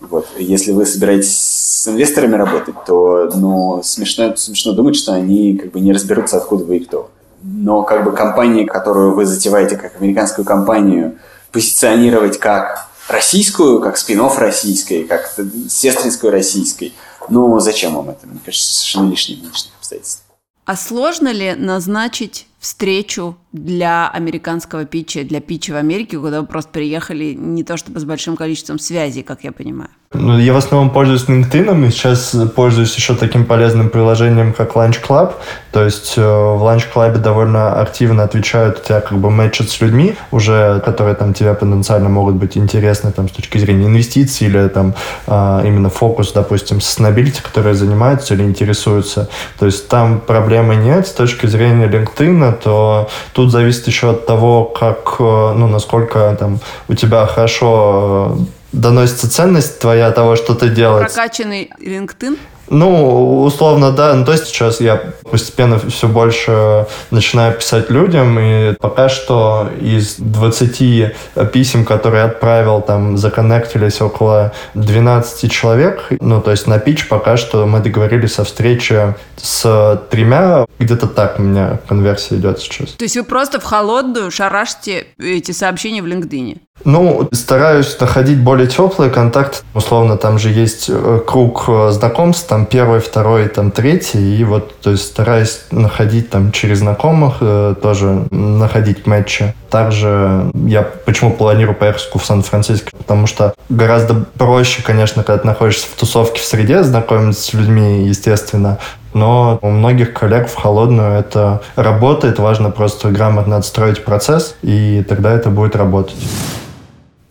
Вот. 0.00 0.28
Если 0.38 0.72
вы 0.72 0.86
собираетесь 0.86 1.61
с 1.82 1.88
инвесторами 1.88 2.36
работать, 2.36 2.76
то 2.86 3.28
ну, 3.34 3.82
смешно, 3.82 4.36
смешно 4.36 4.72
думать, 4.72 4.94
что 4.94 5.14
они 5.14 5.56
как 5.56 5.72
бы 5.72 5.80
не 5.80 5.92
разберутся, 5.92 6.36
откуда 6.36 6.64
вы 6.64 6.76
и 6.76 6.84
кто. 6.84 7.10
Но 7.42 7.82
как 7.82 8.04
бы 8.04 8.12
компания, 8.12 8.66
которую 8.66 9.16
вы 9.16 9.26
затеваете 9.26 9.76
как 9.76 10.00
американскую 10.00 10.44
компанию, 10.44 11.18
позиционировать 11.50 12.38
как 12.38 12.86
российскую, 13.08 13.80
как 13.80 13.96
спин 13.96 14.20
российской, 14.38 15.02
как 15.02 15.34
сестринскую 15.68 16.30
российской, 16.30 16.94
ну 17.28 17.58
зачем 17.58 17.96
вам 17.96 18.10
это? 18.10 18.28
Мне 18.28 18.38
кажется, 18.44 18.74
совершенно 18.74 19.10
лишние 19.10 19.40
внешних 19.40 19.72
обстоятельств. 19.76 20.22
А 20.64 20.76
сложно 20.76 21.32
ли 21.32 21.56
назначить 21.56 22.46
встречу 22.60 23.36
для 23.52 24.08
американского 24.08 24.84
питча, 24.84 25.24
для 25.24 25.40
питча 25.40 25.72
в 25.72 25.76
Америке, 25.76 26.18
куда 26.18 26.40
вы 26.40 26.46
просто 26.46 26.70
приехали 26.70 27.34
не 27.34 27.64
то 27.64 27.76
чтобы 27.76 28.00
с 28.00 28.04
большим 28.04 28.36
количеством 28.36 28.78
связей, 28.78 29.22
как 29.22 29.44
я 29.44 29.52
понимаю? 29.52 29.90
Ну, 30.14 30.38
я 30.38 30.52
в 30.52 30.56
основном 30.56 30.90
пользуюсь 30.90 31.24
LinkedIn, 31.24 31.86
и 31.86 31.90
сейчас 31.90 32.36
пользуюсь 32.54 32.94
еще 32.94 33.14
таким 33.14 33.46
полезным 33.46 33.88
приложением, 33.88 34.52
как 34.52 34.76
Lunch 34.76 34.98
Club. 35.06 35.32
То 35.72 35.84
есть 35.84 36.18
э, 36.18 36.20
в 36.20 36.62
Lunch 36.62 36.84
Club 36.94 37.16
довольно 37.16 37.80
активно 37.80 38.24
отвечают, 38.24 38.80
у 38.80 38.84
тебя 38.86 39.00
как 39.00 39.16
бы 39.16 39.30
мэчат 39.30 39.70
с 39.70 39.80
людьми, 39.80 40.14
уже, 40.30 40.82
которые 40.84 41.14
там 41.14 41.32
тебе 41.32 41.54
потенциально 41.54 42.10
могут 42.10 42.34
быть 42.34 42.58
интересны 42.58 43.10
там, 43.10 43.26
с 43.26 43.32
точки 43.32 43.56
зрения 43.56 43.86
инвестиций 43.86 44.48
или 44.48 44.68
там 44.68 44.94
а, 45.26 45.62
именно 45.64 45.88
фокус, 45.88 46.32
допустим, 46.32 46.82
с 46.82 46.98
sustainability, 46.98 47.42
которые 47.42 47.74
занимаются 47.74 48.34
или 48.34 48.42
интересуются. 48.42 49.30
То 49.58 49.64
есть 49.64 49.88
там 49.88 50.20
проблемы 50.20 50.76
нет 50.76 51.06
с 51.06 51.12
точки 51.12 51.46
зрения 51.46 51.88
LinkedIn, 51.88 52.60
то 52.62 53.08
тут 53.32 53.41
зависит 53.50 53.86
еще 53.86 54.10
от 54.10 54.26
того, 54.26 54.64
как, 54.64 55.16
э, 55.18 55.52
ну, 55.56 55.66
насколько 55.68 56.36
там 56.38 56.60
у 56.88 56.94
тебя 56.94 57.26
хорошо 57.26 58.36
э, 58.38 58.44
доносится 58.72 59.30
ценность 59.30 59.78
твоя 59.78 60.10
того, 60.10 60.36
что 60.36 60.54
ты 60.54 60.68
делаешь. 60.68 61.12
Прокачанный 61.12 61.70
LinkedIn? 61.78 62.38
Ну, 62.72 63.42
условно, 63.44 63.92
да. 63.92 64.14
Ну, 64.14 64.24
то 64.24 64.32
есть 64.32 64.46
сейчас 64.46 64.80
я 64.80 64.96
постепенно 65.30 65.78
все 65.78 66.08
больше 66.08 66.86
начинаю 67.10 67.54
писать 67.54 67.90
людям, 67.90 68.38
и 68.38 68.72
пока 68.80 69.10
что 69.10 69.68
из 69.78 70.16
20 70.16 71.14
писем, 71.52 71.84
которые 71.84 72.24
отправил, 72.24 72.80
там, 72.80 73.18
законнектились 73.18 74.00
около 74.00 74.52
12 74.72 75.52
человек. 75.52 76.08
Ну, 76.18 76.40
то 76.40 76.50
есть 76.50 76.66
на 76.66 76.78
пич 76.78 77.08
пока 77.08 77.36
что 77.36 77.66
мы 77.66 77.80
договорились 77.80 78.38
о 78.38 78.44
встрече 78.44 79.16
с 79.36 80.00
тремя. 80.10 80.64
Где-то 80.78 81.08
так 81.08 81.38
у 81.38 81.42
меня 81.42 81.78
конверсия 81.86 82.36
идет 82.36 82.58
сейчас. 82.58 82.92
То 82.92 83.04
есть 83.04 83.16
вы 83.16 83.24
просто 83.24 83.60
в 83.60 83.64
холодную 83.64 84.30
шарашите 84.30 85.06
эти 85.18 85.52
сообщения 85.52 86.00
в 86.00 86.06
LinkedIn? 86.06 86.58
Ну, 86.84 87.28
стараюсь 87.32 87.98
находить 88.00 88.38
более 88.38 88.66
теплый 88.66 89.10
контакт. 89.10 89.64
Условно, 89.74 90.16
там 90.16 90.38
же 90.38 90.50
есть 90.50 90.86
э, 90.88 91.20
круг 91.26 91.64
э, 91.68 91.90
знакомств, 91.90 92.48
там 92.48 92.66
первый, 92.66 93.00
второй, 93.00 93.48
там 93.48 93.70
третий. 93.70 94.38
И 94.38 94.44
вот, 94.44 94.78
то 94.80 94.90
есть 94.90 95.04
стараюсь 95.04 95.62
находить 95.70 96.30
там 96.30 96.52
через 96.52 96.78
знакомых, 96.78 97.36
э, 97.40 97.74
тоже 97.80 98.26
находить 98.30 99.06
матчи. 99.06 99.54
Также 99.70 100.50
я 100.66 100.82
почему 100.82 101.32
планирую 101.32 101.74
поехать 101.74 102.10
в 102.12 102.24
Сан-Франциско, 102.24 102.90
потому 102.96 103.26
что 103.26 103.54
гораздо 103.68 104.14
проще, 104.36 104.82
конечно, 104.82 105.22
когда 105.22 105.40
ты 105.40 105.46
находишься 105.46 105.86
в 105.86 105.98
тусовке 105.98 106.40
в 106.40 106.44
среде, 106.44 106.82
знакомиться 106.82 107.42
с 107.42 107.54
людьми, 107.54 108.06
естественно, 108.06 108.78
но 109.14 109.58
у 109.62 109.68
многих 109.68 110.12
коллег 110.12 110.48
в 110.48 110.54
холодную 110.54 111.18
это 111.18 111.62
работает, 111.76 112.38
важно 112.38 112.70
просто 112.70 113.10
грамотно 113.10 113.56
отстроить 113.56 114.04
процесс, 114.04 114.56
и 114.62 115.04
тогда 115.08 115.32
это 115.32 115.50
будет 115.50 115.76
работать. 115.76 116.16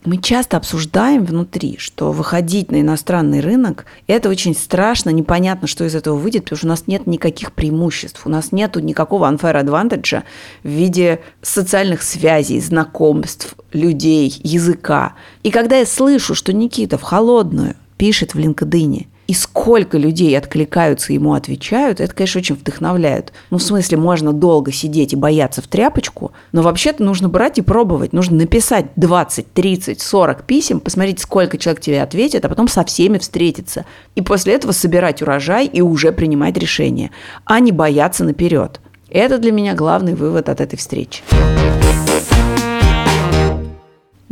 Мы 0.04 0.16
часто 0.16 0.56
обсуждаем 0.56 1.24
внутри, 1.24 1.76
что 1.78 2.10
выходить 2.10 2.72
на 2.72 2.80
иностранный 2.80 3.38
рынок– 3.38 3.86
это 4.08 4.28
очень 4.28 4.52
страшно, 4.52 5.10
непонятно, 5.10 5.68
что 5.68 5.84
из 5.84 5.94
этого 5.94 6.16
выйдет, 6.16 6.44
потому 6.44 6.56
что 6.56 6.66
у 6.66 6.70
нас 6.70 6.88
нет 6.88 7.06
никаких 7.06 7.52
преимуществ, 7.52 8.26
у 8.26 8.28
нас 8.28 8.50
нет 8.50 8.74
никакого 8.74 9.30
unfair 9.30 9.64
advantage 9.64 10.24
в 10.64 10.68
виде 10.68 11.20
социальных 11.40 12.02
связей, 12.02 12.60
знакомств, 12.60 13.54
людей, 13.72 14.40
языка. 14.42 15.14
И 15.44 15.52
когда 15.52 15.76
я 15.76 15.86
слышу, 15.86 16.34
что 16.34 16.52
Никита 16.52 16.98
в 16.98 17.02
холодную 17.02 17.76
пишет 17.96 18.34
в 18.34 18.38
LinkedIn, 18.40 19.06
и 19.28 19.34
сколько 19.34 19.98
людей 19.98 20.36
откликаются 20.36 21.12
ему 21.12 21.34
отвечают, 21.34 22.00
это, 22.00 22.14
конечно, 22.14 22.40
очень 22.40 22.54
вдохновляет. 22.54 23.32
Ну, 23.50 23.58
в 23.58 23.62
смысле, 23.62 23.98
можно 23.98 24.32
долго 24.32 24.72
сидеть 24.72 25.12
и 25.12 25.16
бояться 25.16 25.62
в 25.62 25.68
тряпочку, 25.68 26.32
но 26.52 26.62
вообще-то 26.62 27.02
нужно 27.02 27.28
брать 27.28 27.58
и 27.58 27.62
пробовать. 27.62 28.12
Нужно 28.12 28.36
написать 28.36 28.86
20, 28.96 29.52
30, 29.52 30.00
40 30.00 30.44
писем, 30.44 30.80
посмотреть, 30.80 31.20
сколько 31.20 31.56
человек 31.56 31.80
тебе 31.80 32.02
ответит, 32.02 32.44
а 32.44 32.48
потом 32.48 32.68
со 32.68 32.84
всеми 32.84 33.18
встретиться. 33.18 33.84
И 34.14 34.22
после 34.22 34.54
этого 34.54 34.72
собирать 34.72 35.22
урожай 35.22 35.66
и 35.66 35.80
уже 35.80 36.12
принимать 36.12 36.56
решения, 36.58 37.10
а 37.44 37.60
не 37.60 37.72
бояться 37.72 38.24
наперед. 38.24 38.80
Это 39.08 39.38
для 39.38 39.52
меня 39.52 39.74
главный 39.74 40.14
вывод 40.14 40.48
от 40.48 40.60
этой 40.60 40.76
встречи. 40.76 41.22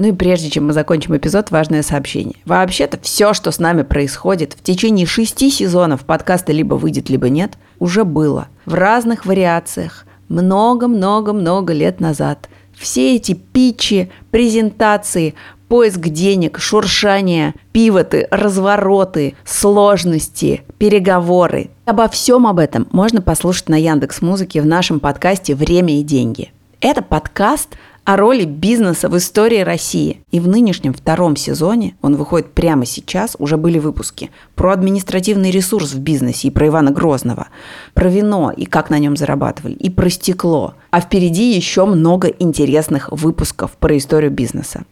Ну 0.00 0.08
и 0.08 0.12
прежде 0.12 0.48
чем 0.48 0.66
мы 0.66 0.72
закончим 0.72 1.14
эпизод, 1.14 1.50
важное 1.50 1.82
сообщение. 1.82 2.36
Вообще-то 2.46 2.98
все, 3.02 3.34
что 3.34 3.50
с 3.50 3.58
нами 3.58 3.82
происходит 3.82 4.54
в 4.54 4.62
течение 4.62 5.04
шести 5.04 5.50
сезонов 5.50 6.06
подкаста 6.06 6.52
«Либо 6.52 6.76
выйдет, 6.76 7.10
либо 7.10 7.28
нет», 7.28 7.58
уже 7.78 8.04
было 8.04 8.48
в 8.64 8.72
разных 8.72 9.26
вариациях 9.26 10.06
много-много-много 10.30 11.74
лет 11.74 12.00
назад. 12.00 12.48
Все 12.72 13.14
эти 13.14 13.34
питчи, 13.34 14.10
презентации, 14.30 15.34
поиск 15.68 16.00
денег, 16.00 16.58
шуршание, 16.60 17.52
пивоты, 17.72 18.26
развороты, 18.30 19.34
сложности, 19.44 20.62
переговоры. 20.78 21.68
Обо 21.84 22.08
всем 22.08 22.46
об 22.46 22.58
этом 22.58 22.88
можно 22.92 23.20
послушать 23.20 23.68
на 23.68 23.78
Яндекс 23.78 24.22
Музыке 24.22 24.62
в 24.62 24.66
нашем 24.66 24.98
подкасте 24.98 25.54
«Время 25.54 26.00
и 26.00 26.02
деньги». 26.02 26.52
Это 26.80 27.02
подкаст 27.02 27.76
о 28.04 28.16
роли 28.16 28.44
бизнеса 28.44 29.08
в 29.08 29.16
истории 29.16 29.60
России. 29.60 30.20
И 30.30 30.40
в 30.40 30.48
нынешнем 30.48 30.92
втором 30.92 31.36
сезоне, 31.36 31.96
он 32.02 32.16
выходит 32.16 32.52
прямо 32.52 32.84
сейчас, 32.84 33.36
уже 33.38 33.56
были 33.56 33.78
выпуски 33.78 34.30
про 34.54 34.72
административный 34.72 35.50
ресурс 35.50 35.92
в 35.92 36.00
бизнесе 36.00 36.48
и 36.48 36.50
про 36.50 36.68
Ивана 36.68 36.90
Грозного, 36.90 37.48
про 37.94 38.08
вино 38.08 38.52
и 38.56 38.64
как 38.64 38.90
на 38.90 38.98
нем 38.98 39.16
зарабатывали, 39.16 39.74
и 39.74 39.90
про 39.90 40.10
стекло. 40.10 40.74
А 40.90 41.00
впереди 41.00 41.54
еще 41.54 41.84
много 41.84 42.28
интересных 42.28 43.10
выпусков 43.10 43.72
про 43.72 43.96
историю 43.96 44.30
бизнеса. 44.30 44.84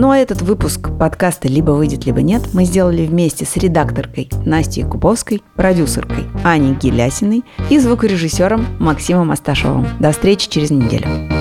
Ну 0.00 0.10
а 0.12 0.16
этот 0.16 0.40
выпуск 0.40 0.88
подкаста 0.98 1.46
«Либо 1.46 1.72
выйдет, 1.72 2.06
либо 2.06 2.22
нет» 2.22 2.54
мы 2.54 2.64
сделали 2.64 3.04
вместе 3.04 3.44
с 3.44 3.54
редакторкой 3.58 4.30
Настей 4.46 4.82
Кубовской, 4.82 5.42
продюсеркой 5.56 6.24
Аней 6.42 6.74
Гелясиной 6.74 7.44
и 7.68 7.78
звукорежиссером 7.78 8.64
Максимом 8.78 9.30
Асташовым. 9.30 9.86
До 9.98 10.12
встречи 10.12 10.48
через 10.48 10.70
неделю. 10.70 11.39